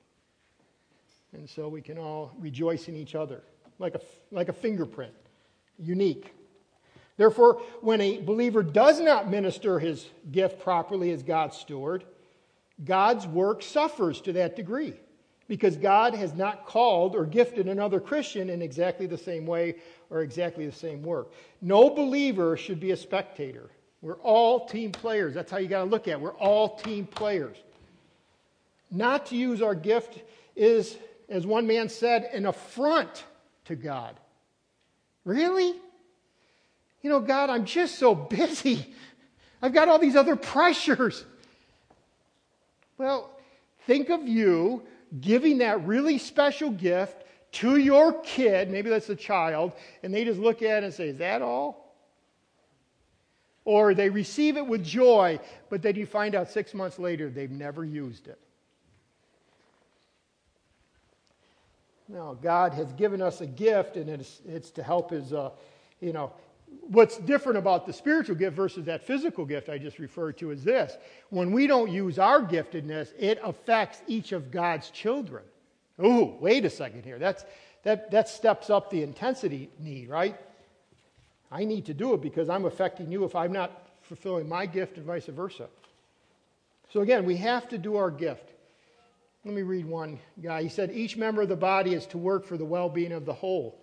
[1.32, 3.42] And so we can all rejoice in each other,
[3.78, 5.14] like a, like a fingerprint,
[5.78, 6.34] unique.
[7.22, 12.02] Therefore, when a believer does not minister his gift properly as God's steward,
[12.84, 14.94] God's work suffers to that degree
[15.46, 19.76] because God has not called or gifted another Christian in exactly the same way
[20.10, 21.32] or exactly the same work.
[21.60, 23.70] No believer should be a spectator.
[24.00, 25.32] We're all team players.
[25.32, 26.20] That's how you got to look at it.
[26.20, 27.56] We're all team players.
[28.90, 30.18] Not to use our gift
[30.56, 30.98] is,
[31.28, 33.22] as one man said, an affront
[33.66, 34.18] to God.
[35.24, 35.76] Really?
[37.02, 38.94] You know, God, I'm just so busy.
[39.62, 41.24] I've got all these other pressures.
[42.98, 43.30] Well,
[43.86, 44.82] think of you
[45.20, 47.22] giving that really special gift
[47.52, 49.72] to your kid, maybe that's a child,
[50.02, 51.94] and they just look at it and say, Is that all?
[53.64, 55.38] Or they receive it with joy,
[55.68, 58.38] but then you find out six months later they've never used it.
[62.08, 65.50] No, God has given us a gift, and it's, it's to help His, uh,
[66.00, 66.32] you know,
[66.80, 70.64] what's different about the spiritual gift versus that physical gift I just referred to is
[70.64, 70.96] this.
[71.30, 75.44] When we don't use our giftedness, it affects each of God's children.
[76.04, 77.18] Ooh, wait a second here.
[77.18, 77.44] That's,
[77.84, 80.36] that, that steps up the intensity need, right?
[81.50, 84.96] I need to do it because I'm affecting you if I'm not fulfilling my gift
[84.96, 85.68] and vice versa.
[86.92, 88.50] So again, we have to do our gift.
[89.44, 90.62] Let me read one guy.
[90.62, 93.24] He said, Each member of the body is to work for the well being of
[93.24, 93.81] the whole.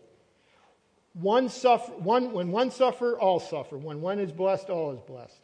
[1.14, 3.78] One suffer, one, when one suffer, all suffer.
[3.78, 5.42] When one is blessed, all is blessed.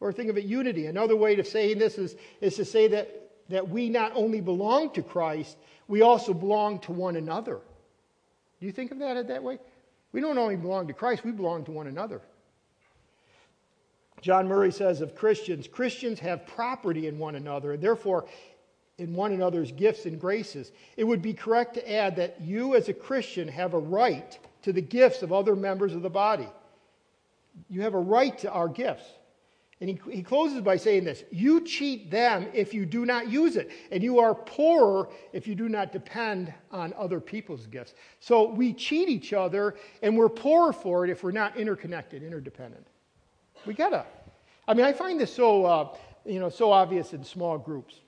[0.00, 0.86] Or think of it unity.
[0.86, 4.90] Another way of saying this is, is to say that, that we not only belong
[4.94, 7.60] to Christ, we also belong to one another.
[8.60, 9.58] Do you think of that that way?
[10.12, 12.22] We don't only belong to Christ, we belong to one another.
[14.20, 18.26] John Murray says of Christians, Christians have property in one another, and therefore
[18.98, 20.72] in one another's gifts and graces.
[20.96, 24.72] It would be correct to add that you, as a Christian, have a right to
[24.72, 26.48] the gifts of other members of the body.
[27.70, 29.04] You have a right to our gifts.
[29.80, 33.56] And he, he closes by saying this You cheat them if you do not use
[33.56, 37.94] it, and you are poorer if you do not depend on other people's gifts.
[38.18, 42.86] So we cheat each other, and we're poorer for it if we're not interconnected, interdependent.
[43.66, 44.04] We gotta.
[44.66, 45.88] I mean, I find this so, uh,
[46.26, 48.00] you know, so obvious in small groups.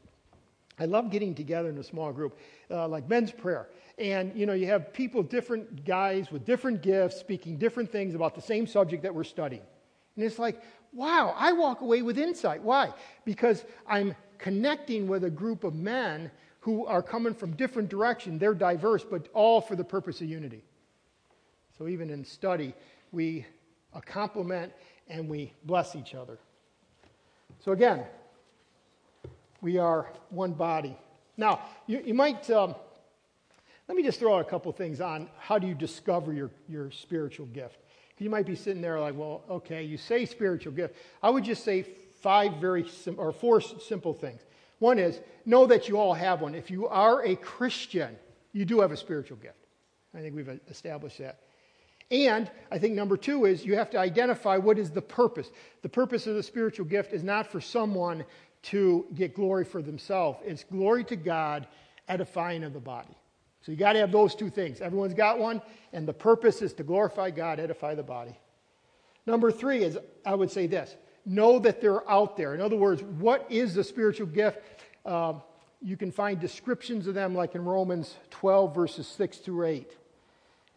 [0.81, 2.39] I love getting together in a small group,
[2.71, 3.69] uh, like men's prayer.
[3.99, 8.35] And, you know, you have people, different guys with different gifts, speaking different things about
[8.35, 9.63] the same subject that we're studying.
[10.17, 10.63] And it's like,
[10.95, 12.63] wow, I walk away with insight.
[12.63, 12.95] Why?
[13.27, 18.41] Because I'm connecting with a group of men who are coming from different directions.
[18.41, 20.65] They're diverse, but all for the purpose of unity.
[21.77, 22.75] So even in study,
[23.13, 23.45] we
[24.07, 24.73] complement
[25.09, 26.39] and we bless each other.
[27.59, 28.05] So again,
[29.61, 30.97] we are one body.
[31.37, 32.75] Now, you, you might, um,
[33.89, 36.91] let me just throw out a couple things on how do you discover your, your
[36.91, 37.79] spiritual gift.
[38.19, 40.95] You might be sitting there like, well, okay, you say spiritual gift.
[41.23, 41.87] I would just say
[42.21, 42.85] five very,
[43.17, 44.43] or four simple things.
[44.79, 46.55] One is, know that you all have one.
[46.55, 48.17] If you are a Christian,
[48.53, 49.57] you do have a spiritual gift.
[50.15, 51.41] I think we've established that.
[52.11, 55.51] And I think number two is you have to identify what is the purpose.
[55.83, 58.25] The purpose of the spiritual gift is not for someone
[58.63, 60.39] to get glory for themselves.
[60.45, 61.67] It's glory to God,
[62.09, 63.17] edifying of the body.
[63.63, 64.81] So you got to have those two things.
[64.81, 65.61] Everyone's got one,
[65.93, 68.39] and the purpose is to glorify God, edify the body.
[69.27, 70.97] Number three is, I would say this
[71.27, 72.55] know that they're out there.
[72.55, 74.59] In other words, what is the spiritual gift?
[75.05, 75.35] Uh,
[75.83, 79.97] you can find descriptions of them like in Romans 12, verses 6 through 8.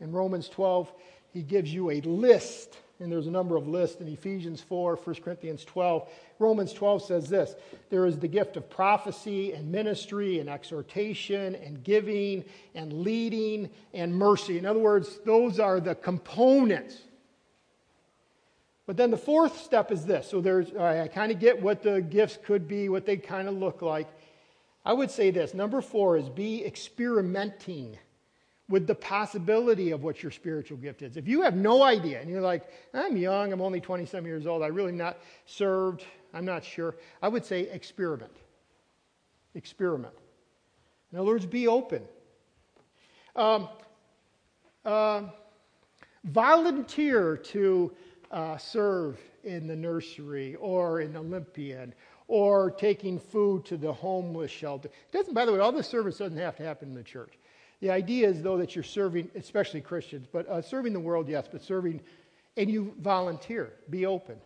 [0.02, 0.92] In Romans 12,
[1.32, 5.16] he gives you a list and there's a number of lists in Ephesians 4, 1
[5.24, 6.08] Corinthians 12.
[6.40, 7.56] Romans 12 says this
[7.90, 12.44] there is the gift of prophecy and ministry and exhortation and giving
[12.76, 14.58] and leading and mercy.
[14.58, 16.98] In other words, those are the components.
[18.86, 20.30] But then the fourth step is this.
[20.30, 23.56] So there's, I kind of get what the gifts could be, what they kind of
[23.56, 24.08] look like.
[24.86, 27.98] I would say this number four is be experimenting
[28.70, 31.18] with the possibility of what your spiritual gift is.
[31.18, 34.64] If you have no idea and you're like, I'm young, I'm only 27 years old,
[34.64, 38.32] I really not served, I'm not sure, I would say experiment.
[39.54, 40.14] Experiment.
[41.12, 42.04] In other words, be open.
[43.36, 43.70] Um,
[44.86, 45.24] uh,
[46.24, 47.92] volunteer to
[48.32, 51.94] uh, serve in the nursery or in Olympian
[52.28, 54.88] or taking food to the homeless shelter.
[54.88, 57.34] It doesn't, by the way, all this service doesn't have to happen in the church.
[57.84, 61.50] The idea is, though, that you're serving, especially Christians, but uh, serving the world, yes,
[61.52, 62.00] but serving,
[62.56, 64.38] and you volunteer, be open.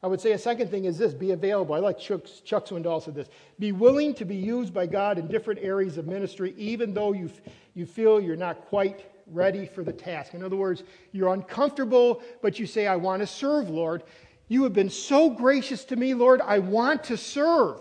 [0.00, 1.74] I would say a second thing is this be available.
[1.74, 3.26] I like Chuck, Chuck Swindoll said this
[3.58, 7.32] be willing to be used by God in different areas of ministry, even though you,
[7.74, 10.34] you feel you're not quite ready for the task.
[10.34, 14.04] In other words, you're uncomfortable, but you say, I want to serve, Lord.
[14.46, 16.40] You have been so gracious to me, Lord.
[16.42, 17.80] I want to serve.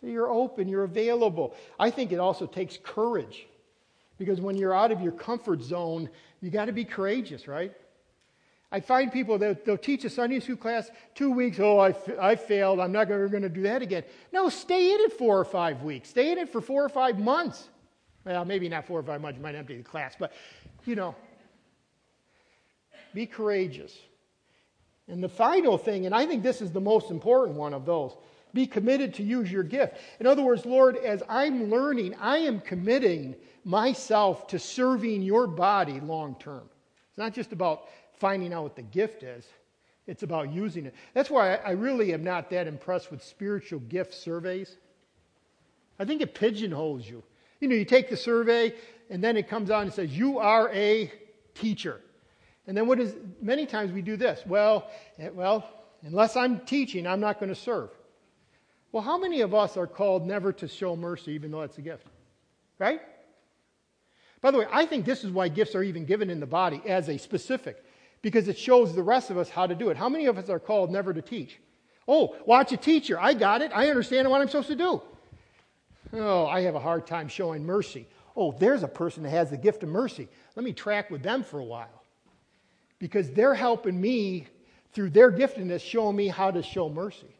[0.00, 1.54] So you're open, you're available.
[1.78, 3.46] I think it also takes courage
[4.18, 6.08] because when you're out of your comfort zone,
[6.40, 7.72] you got to be courageous, right?
[8.70, 11.58] I find people that they'll teach a Sunday school class two weeks.
[11.58, 12.80] Oh, I, I failed.
[12.80, 14.04] I'm not ever going to do that again.
[14.30, 16.10] No, stay in it four or five weeks.
[16.10, 17.68] Stay in it for four or five months.
[18.24, 19.38] Well, maybe not four or five months.
[19.38, 20.32] You might empty the class, but
[20.84, 21.14] you know,
[23.14, 23.96] be courageous.
[25.08, 28.14] And the final thing, and I think this is the most important one of those,
[28.54, 29.96] be committed to use your gift.
[30.20, 33.34] In other words, Lord, as I'm learning, I am committing
[33.64, 36.68] myself to serving your body long term.
[37.10, 39.46] It's not just about finding out what the gift is,
[40.06, 40.94] it's about using it.
[41.12, 44.76] That's why I really am not that impressed with spiritual gift surveys.
[45.98, 47.22] I think it pigeonholes you.
[47.60, 48.72] You know, you take the survey,
[49.10, 51.12] and then it comes out and says, You are a
[51.54, 52.00] teacher.
[52.66, 54.42] And then what is, many times we do this.
[54.46, 55.68] Well, eh, well,
[56.02, 57.90] unless I'm teaching, I'm not going to serve.
[58.92, 61.82] Well, how many of us are called never to show mercy, even though it's a
[61.82, 62.06] gift?
[62.78, 63.00] Right?
[64.40, 66.80] By the way, I think this is why gifts are even given in the body
[66.86, 67.84] as a specific,
[68.22, 69.96] because it shows the rest of us how to do it.
[69.96, 71.58] How many of us are called never to teach?
[72.06, 73.18] Oh, watch a teacher.
[73.20, 73.70] I got it.
[73.74, 75.02] I understand what I'm supposed to do.
[76.14, 78.06] Oh, I have a hard time showing mercy.
[78.34, 80.28] Oh, there's a person that has the gift of mercy.
[80.56, 82.02] Let me track with them for a while.
[82.98, 84.46] Because they're helping me
[84.92, 87.34] through their giftedness, showing me how to show mercy.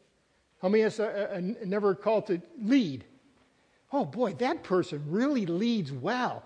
[0.61, 3.04] How many of us uh, uh, uh, are, are never called to lead?
[3.92, 6.42] Oh boy, that person really leads well.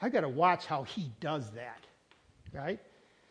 [0.00, 1.84] I got to watch how he does that,
[2.52, 2.78] right?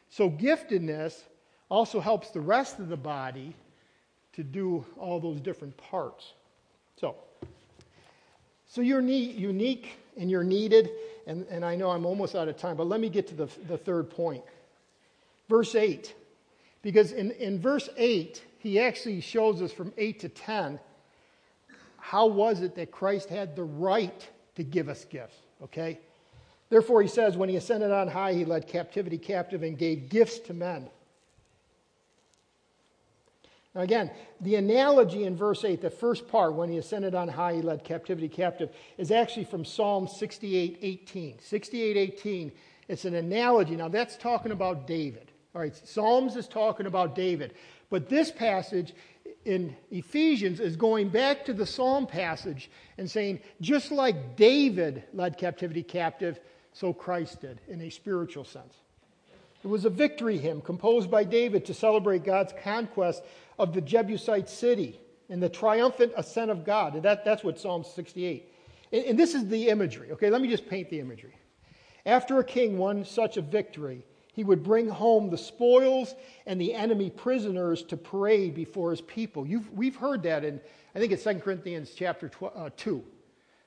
[0.09, 1.21] So, giftedness
[1.69, 3.55] also helps the rest of the body
[4.33, 6.33] to do all those different parts.
[6.99, 7.15] So,
[8.67, 10.89] so you're unique and you're needed,
[11.27, 13.47] and, and I know I'm almost out of time, but let me get to the,
[13.67, 14.43] the third point.
[15.49, 16.13] Verse 8.
[16.81, 20.80] Because in, in verse 8, he actually shows us from 8 to 10
[21.97, 25.99] how was it that Christ had the right to give us gifts, okay?
[26.70, 30.39] Therefore, he says, when he ascended on high, he led captivity captive and gave gifts
[30.39, 30.88] to men.
[33.74, 37.55] Now, again, the analogy in verse 8, the first part, when he ascended on high,
[37.55, 41.39] he led captivity captive, is actually from Psalm 68 18.
[41.39, 42.51] 68 18,
[42.88, 43.76] it's an analogy.
[43.76, 45.32] Now, that's talking about David.
[45.55, 47.53] All right, Psalms is talking about David.
[47.89, 48.93] But this passage
[49.45, 55.37] in Ephesians is going back to the Psalm passage and saying, just like David led
[55.37, 56.41] captivity captive,
[56.73, 58.75] so Christ did in a spiritual sense.
[59.63, 63.23] It was a victory hymn composed by David to celebrate God's conquest
[63.57, 64.99] of the Jebusite city
[65.29, 66.95] and the triumphant ascent of God.
[66.95, 68.51] And that, that's what Psalm 68.
[68.91, 70.11] And, and this is the imagery.
[70.11, 71.33] Okay, let me just paint the imagery.
[72.05, 74.05] After a king won such a victory,
[74.36, 76.13] he would bring home the spoils
[76.45, 79.47] and the enemy prisoners to parade before his people.
[79.47, 80.59] You've, we've heard that in,
[80.93, 83.03] I think it's 2 Corinthians chapter uh, 2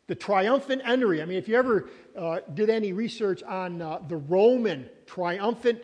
[0.08, 1.20] the triumphant entry.
[1.20, 5.82] I mean, if you ever uh, did any research on uh, the Roman triumphant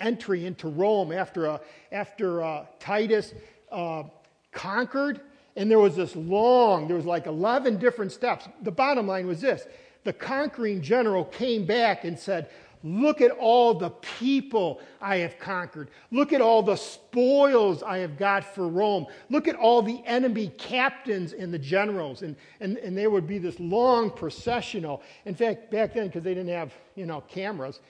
[0.00, 1.58] entry into Rome after, uh,
[1.92, 3.34] after uh, Titus
[3.70, 4.04] uh,
[4.50, 5.20] conquered,
[5.56, 8.48] and there was this long, there was like 11 different steps.
[8.62, 9.66] The bottom line was this
[10.04, 12.48] the conquering general came back and said,
[12.86, 15.90] Look at all the people I have conquered.
[16.12, 19.06] Look at all the spoils I have got for Rome.
[19.28, 22.22] Look at all the enemy captains and the generals.
[22.22, 25.02] And, and, and there would be this long processional.
[25.24, 27.80] In fact, back then, because they didn't have you know, cameras,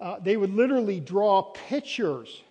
[0.00, 2.42] uh, they would literally draw pictures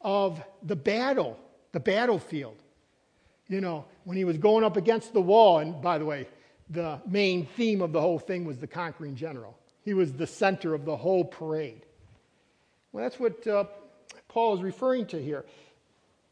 [0.00, 1.38] of the battle,
[1.70, 2.56] the battlefield.
[3.46, 6.26] You know, when he was going up against the wall, and by the way,
[6.68, 9.56] the main theme of the whole thing was the conquering general.
[9.84, 11.84] He was the center of the whole parade.
[12.92, 13.64] Well, that's what uh,
[14.28, 15.44] Paul is referring to here.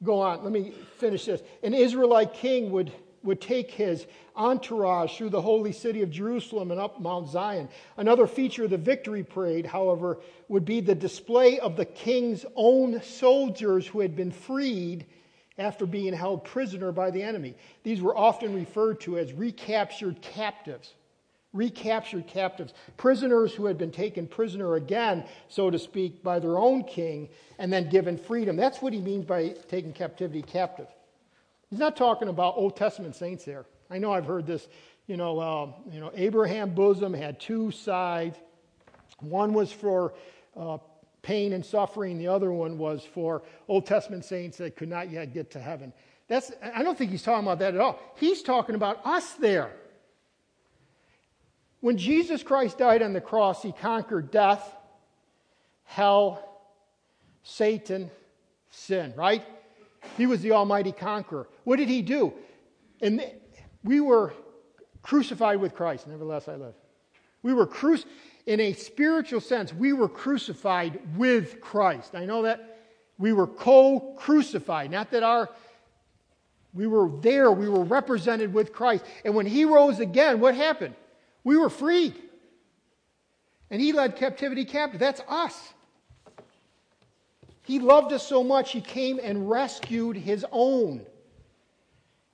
[0.03, 1.43] Go on, let me finish this.
[1.63, 2.93] An Israelite king would,
[3.23, 7.69] would take his entourage through the holy city of Jerusalem and up Mount Zion.
[7.97, 10.19] Another feature of the victory parade, however,
[10.49, 15.07] would be the display of the king's own soldiers who had been freed
[15.59, 17.57] after being held prisoner by the enemy.
[17.83, 20.95] These were often referred to as recaptured captives
[21.53, 26.85] recaptured captives, prisoners who had been taken prisoner again, so to speak, by their own
[26.85, 27.29] king
[27.59, 28.57] and then given freedom.
[28.57, 30.89] That's what he means by taking captivity captive.
[31.71, 33.67] He's not talking about Old Testament saints there.
[33.91, 34.69] I know I've heard this.
[35.07, 38.37] You know, uh, you know, Abraham bosom had two sides.
[39.21, 40.13] One was for
[40.55, 40.79] uh,
[41.23, 42.19] pain and suffering.
[42.19, 45.93] The other one was for Old Testament saints that could not yet get to heaven.
[46.29, 47.99] That's, I don't think he's talking about that at all.
[48.17, 49.73] He's talking about us there.
[51.81, 54.77] When Jesus Christ died on the cross, he conquered death,
[55.85, 56.45] hell,
[57.43, 58.11] Satan,
[58.71, 59.45] sin, right?
[60.17, 61.49] He was the almighty conqueror.
[61.65, 62.33] What did he do?
[63.01, 63.23] And
[63.85, 64.35] we were
[65.03, 66.07] crucified with Christ.
[66.07, 66.75] Nevertheless, I live.
[67.43, 68.13] We were crucified.
[68.47, 72.15] In a spiritual sense, we were crucified with Christ.
[72.15, 72.79] I know that
[73.19, 74.91] we were co crucified.
[74.91, 75.51] Not that our,
[76.73, 79.05] we were there, we were represented with Christ.
[79.25, 80.95] And when he rose again, what happened?
[81.49, 82.15] We were freed.
[83.71, 85.01] And he led captivity captive.
[85.01, 85.73] That's us.
[87.63, 91.07] He loved us so much, he came and rescued his own.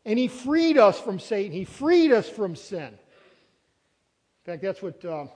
[0.05, 1.53] And he freed us from Satan.
[1.53, 2.89] He freed us from sin.
[2.89, 2.99] In
[4.45, 5.27] fact, that's what uh,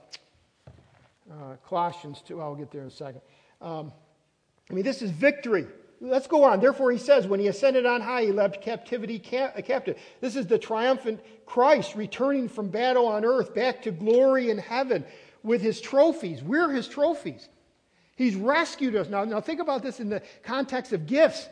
[1.31, 3.21] uh, Colossians 2, I'll get there in a second.
[3.61, 3.93] Um,
[4.69, 5.67] I mean, this is victory.
[6.01, 6.61] Let's go on.
[6.61, 9.97] Therefore, he says, when he ascended on high, he led captivity captive.
[10.21, 15.03] This is the triumphant Christ returning from battle on earth back to glory in heaven
[15.43, 16.41] with his trophies.
[16.41, 17.49] We're his trophies.
[18.15, 19.09] He's rescued us.
[19.09, 21.49] Now, now think about this in the context of gifts.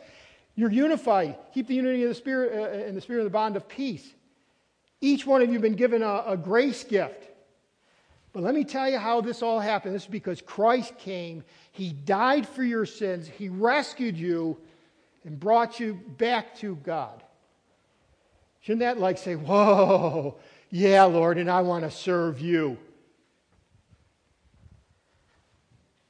[0.54, 1.36] You're unified.
[1.52, 4.12] Keep the unity of the Spirit uh, in the Spirit of the bond of peace.
[5.00, 7.27] Each one of you been given a, a grace gift.
[8.32, 9.94] But let me tell you how this all happened.
[9.94, 14.58] This is because Christ came, He died for your sins, He rescued you,
[15.24, 17.22] and brought you back to God.
[18.60, 20.36] Shouldn't that like say, Whoa,
[20.70, 22.78] yeah, Lord, and I want to serve you?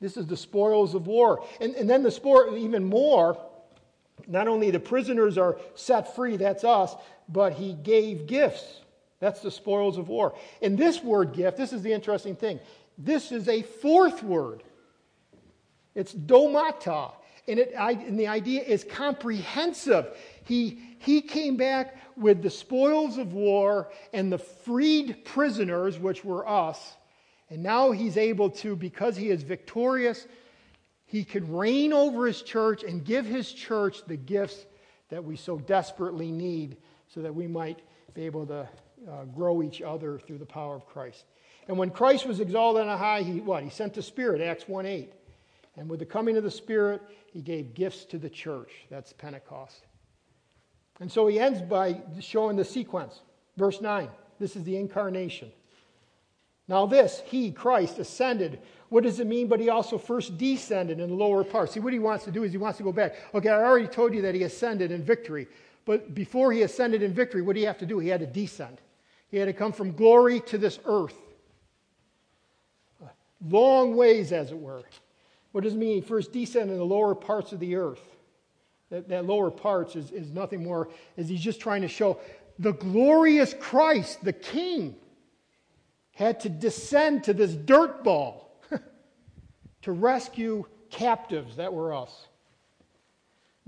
[0.00, 1.44] This is the spoils of war.
[1.60, 3.38] And, and then the spoil, even more,
[4.26, 6.94] not only the prisoners are set free, that's us,
[7.28, 8.80] but he gave gifts.
[9.20, 10.34] That's the spoils of war.
[10.62, 12.60] And this word gift, this is the interesting thing.
[12.96, 14.62] This is a fourth word.
[15.94, 17.12] It's domata.
[17.48, 20.06] And, it, I, and the idea is comprehensive.
[20.44, 26.46] He, he came back with the spoils of war and the freed prisoners, which were
[26.48, 26.96] us.
[27.50, 30.26] And now he's able to, because he is victorious,
[31.06, 34.66] he could reign over his church and give his church the gifts
[35.08, 36.76] that we so desperately need
[37.08, 37.80] so that we might
[38.12, 38.68] be able to
[39.10, 41.24] uh, grow each other through the power of Christ.
[41.68, 43.62] And when Christ was exalted on high, he what?
[43.62, 45.12] He sent the Spirit, Acts 1 8.
[45.76, 48.72] And with the coming of the Spirit, he gave gifts to the church.
[48.90, 49.86] That's Pentecost.
[51.00, 53.20] And so he ends by showing the sequence.
[53.56, 55.50] Verse 9 this is the incarnation.
[56.68, 58.60] Now, this, he, Christ, ascended.
[58.90, 59.48] What does it mean?
[59.48, 61.72] But he also first descended in the lower parts.
[61.72, 63.14] See, what he wants to do is he wants to go back.
[63.34, 65.48] Okay, I already told you that he ascended in victory.
[65.86, 67.98] But before he ascended in victory, what did he have to do?
[67.98, 68.80] He had to descend.
[69.30, 71.14] He had to come from glory to this earth.
[73.46, 74.82] Long ways, as it were.
[75.52, 76.02] What does it mean?
[76.02, 78.02] First, descend in the lower parts of the earth.
[78.90, 82.18] That, that lower parts is, is nothing more, as he's just trying to show
[82.58, 84.96] the glorious Christ, the King,
[86.12, 88.50] had to descend to this dirt ball
[89.82, 92.26] to rescue captives that were us.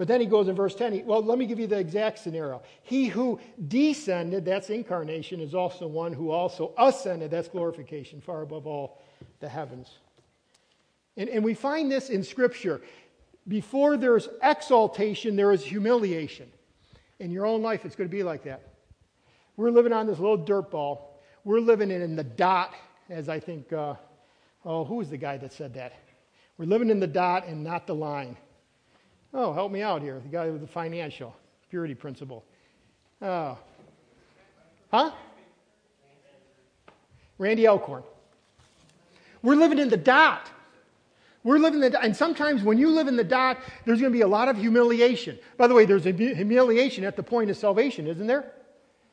[0.00, 0.92] But then he goes in verse 10.
[0.94, 2.62] He, well, let me give you the exact scenario.
[2.84, 3.38] He who
[3.68, 9.02] descended, that's incarnation, is also one who also ascended, that's glorification, far above all
[9.40, 9.90] the heavens.
[11.18, 12.80] And, and we find this in Scripture.
[13.46, 16.50] Before there's exaltation, there is humiliation.
[17.18, 18.70] In your own life, it's going to be like that.
[19.58, 21.20] We're living on this little dirt ball.
[21.44, 22.72] We're living in the dot,
[23.10, 23.96] as I think, uh,
[24.64, 25.92] oh, who was the guy that said that?
[26.56, 28.38] We're living in the dot and not the line.
[29.32, 30.20] Oh, help me out here.
[30.20, 31.34] The guy with the financial
[31.70, 32.44] purity principle.
[33.22, 33.58] Oh.
[34.90, 35.12] Huh?
[37.38, 38.02] Randy Alcorn.
[39.42, 40.50] We're living in the dot.
[41.42, 44.16] We're living in the and sometimes when you live in the dot, there's going to
[44.16, 45.38] be a lot of humiliation.
[45.56, 48.52] By the way, there's humiliation at the point of salvation, isn't there?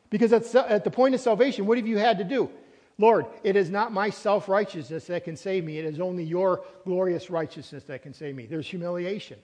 [0.10, 2.50] Because at, at the point of salvation, what have you had to do?
[2.98, 5.78] Lord, it is not my self righteousness that can save me.
[5.78, 8.46] It is only your glorious righteousness that can save me.
[8.46, 9.38] There's humiliation.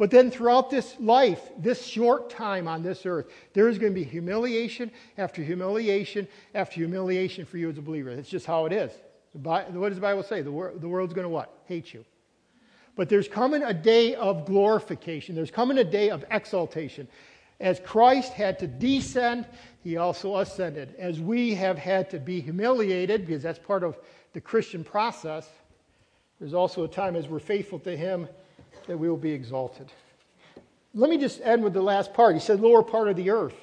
[0.00, 3.94] But then throughout this life, this short time on this earth, there is going to
[3.94, 8.08] be humiliation after humiliation after humiliation for you as a believer.
[8.08, 8.92] It's just how it is.
[9.34, 10.40] what does the Bible say?
[10.40, 11.52] The, the world's going to what?
[11.66, 12.02] Hate you.
[12.96, 15.34] But there's coming a day of glorification.
[15.34, 17.06] There's coming a day of exaltation.
[17.60, 19.46] As Christ had to descend,
[19.84, 20.94] he also ascended.
[20.98, 23.98] As we have had to be humiliated, because that's part of
[24.32, 25.46] the Christian process,
[26.38, 28.30] there's also a time as we're faithful to him
[28.86, 29.90] that we will be exalted.
[30.94, 32.34] Let me just end with the last part.
[32.34, 33.54] He said, lower part of the earth.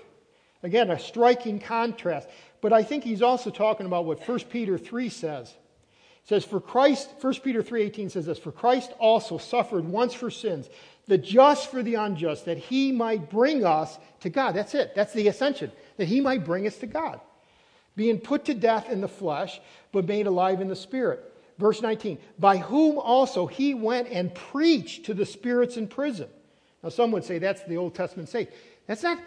[0.64, 2.28] Again, a striking contrast.
[2.62, 5.49] But I think he's also talking about what 1 Peter 3 says.
[5.49, 10.32] It says, For Christ, 1 Peter 3.18 says this, For Christ also suffered once for
[10.32, 10.70] sins,
[11.08, 14.55] the just for the unjust, that he might bring us to God.
[14.55, 14.93] That's it.
[14.95, 15.72] That's the ascension.
[15.97, 17.20] That he might bring us to God.
[17.95, 19.60] Being put to death in the flesh,
[19.91, 25.05] but made alive in the spirit Verse 19, by whom also he went and preached
[25.05, 26.30] to the spirits in prison.
[26.84, 28.49] Now, some would say that's the Old Testament saint.
[28.86, 29.18] That's not,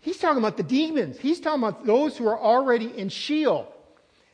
[0.00, 1.18] he's talking about the demons.
[1.18, 3.74] He's talking about those who are already in Sheol.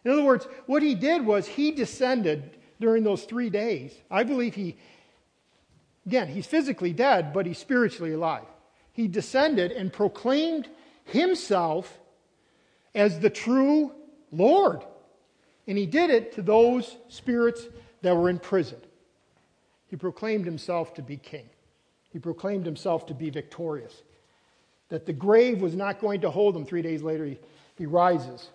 [0.04, 3.94] In other words, what he did was he descended during those three days.
[4.10, 4.76] I believe he,
[6.04, 8.44] again, he's physically dead, but he's spiritually alive.
[8.92, 10.68] He descended and proclaimed
[11.04, 11.98] himself
[12.94, 13.92] as the true
[14.32, 14.82] Lord.
[15.66, 17.66] And he did it to those spirits
[18.02, 18.78] that were in prison.
[19.88, 21.48] He proclaimed himself to be king.
[22.10, 24.02] He proclaimed himself to be victorious.
[24.88, 26.64] That the grave was not going to hold him.
[26.64, 27.38] Three days later, he,
[27.76, 28.48] he rises.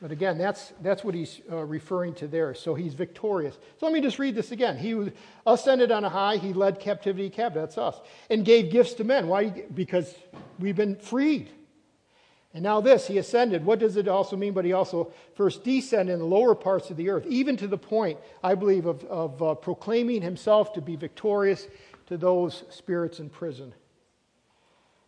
[0.00, 2.54] But again, that's, that's what he's uh, referring to there.
[2.54, 3.58] So he's victorious.
[3.78, 4.76] So let me just read this again.
[4.76, 5.10] He
[5.46, 8.00] ascended on a high, he led captivity captive, that's us,
[8.30, 9.26] and gave gifts to men.
[9.26, 9.64] Why?
[9.74, 10.14] Because
[10.58, 11.50] we've been freed.
[12.54, 13.64] And now this, he ascended.
[13.64, 14.54] What does it also mean?
[14.54, 17.76] But he also first descended in the lower parts of the earth, even to the
[17.76, 21.66] point, I believe, of, of uh, proclaiming himself to be victorious
[22.06, 23.74] to those spirits in prison.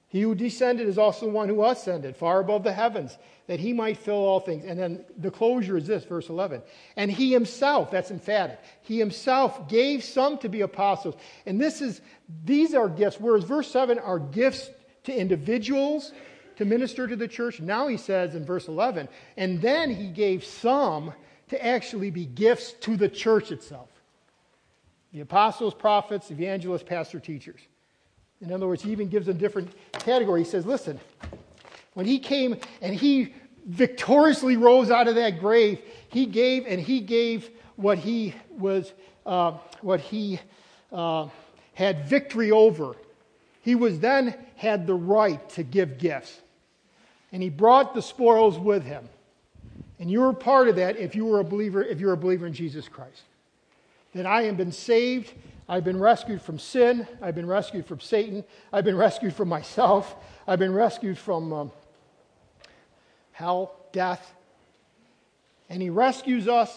[0.08, 3.16] He who descended is also the one who ascended far above the heavens,
[3.46, 4.64] that he might fill all things.
[4.64, 6.62] And then the closure is this, verse 11.
[6.96, 11.14] And he himself, that's emphatic, he himself gave some to be apostles.
[11.46, 12.00] And this is,
[12.44, 14.68] these are gifts, whereas verse 7 are gifts
[15.04, 16.12] to individuals
[16.60, 17.58] to minister to the church.
[17.58, 19.08] Now he says in verse 11,
[19.38, 21.14] and then he gave some
[21.48, 23.88] to actually be gifts to the church itself
[25.14, 27.60] the apostles, prophets, evangelists, pastor, teachers.
[28.42, 30.44] In other words, he even gives a different category.
[30.44, 31.00] He says, listen,
[31.94, 33.34] when he came and he
[33.66, 35.80] victoriously rose out of that grave,
[36.10, 38.92] he gave and he gave what he was,
[39.24, 40.38] uh, what he
[40.92, 41.28] uh,
[41.72, 42.94] had victory over.
[43.62, 46.38] He was then had the right to give gifts.
[47.32, 49.08] And he brought the spoils with him.
[49.98, 52.46] And you were part of that if you were a believer, if you're a believer
[52.46, 53.22] in Jesus Christ.
[54.14, 55.32] That I have been saved
[55.70, 57.06] I've been rescued from sin.
[57.22, 58.42] I've been rescued from Satan.
[58.72, 60.16] I've been rescued from myself.
[60.44, 61.72] I've been rescued from um,
[63.30, 64.34] hell, death.
[65.68, 66.76] And He rescues us,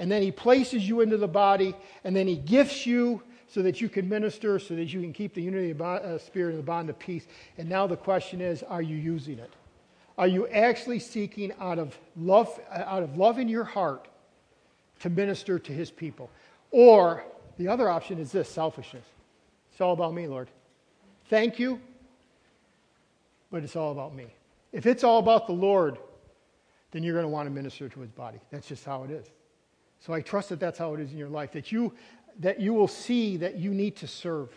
[0.00, 3.80] and then He places you into the body, and then He gifts you so that
[3.80, 6.58] you can minister, so that you can keep the unity of the uh, Spirit and
[6.58, 7.28] the bond of peace.
[7.58, 9.52] And now the question is are you using it?
[10.18, 14.08] Are you actually seeking out of love, uh, out of love in your heart
[15.00, 16.30] to minister to His people?
[16.70, 17.24] Or
[17.58, 19.04] the other option is this selfishness.
[19.72, 20.48] It's all about me, Lord.
[21.28, 21.80] Thank you,
[23.50, 24.26] but it's all about me.
[24.72, 25.98] If it's all about the Lord,
[26.90, 28.38] then you're going to want to minister to his body.
[28.50, 29.26] That's just how it is.
[30.00, 31.92] So I trust that that's how it is in your life, that you,
[32.40, 34.50] that you will see that you need to serve.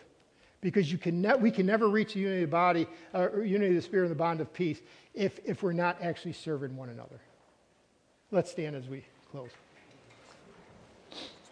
[0.66, 3.70] Because you can ne- we can never reach the unity of the body, uh, unity
[3.70, 4.82] of the spirit and the bond of peace
[5.13, 7.22] if, if we're not actually serving one another.
[8.32, 9.51] Let's stand as we close.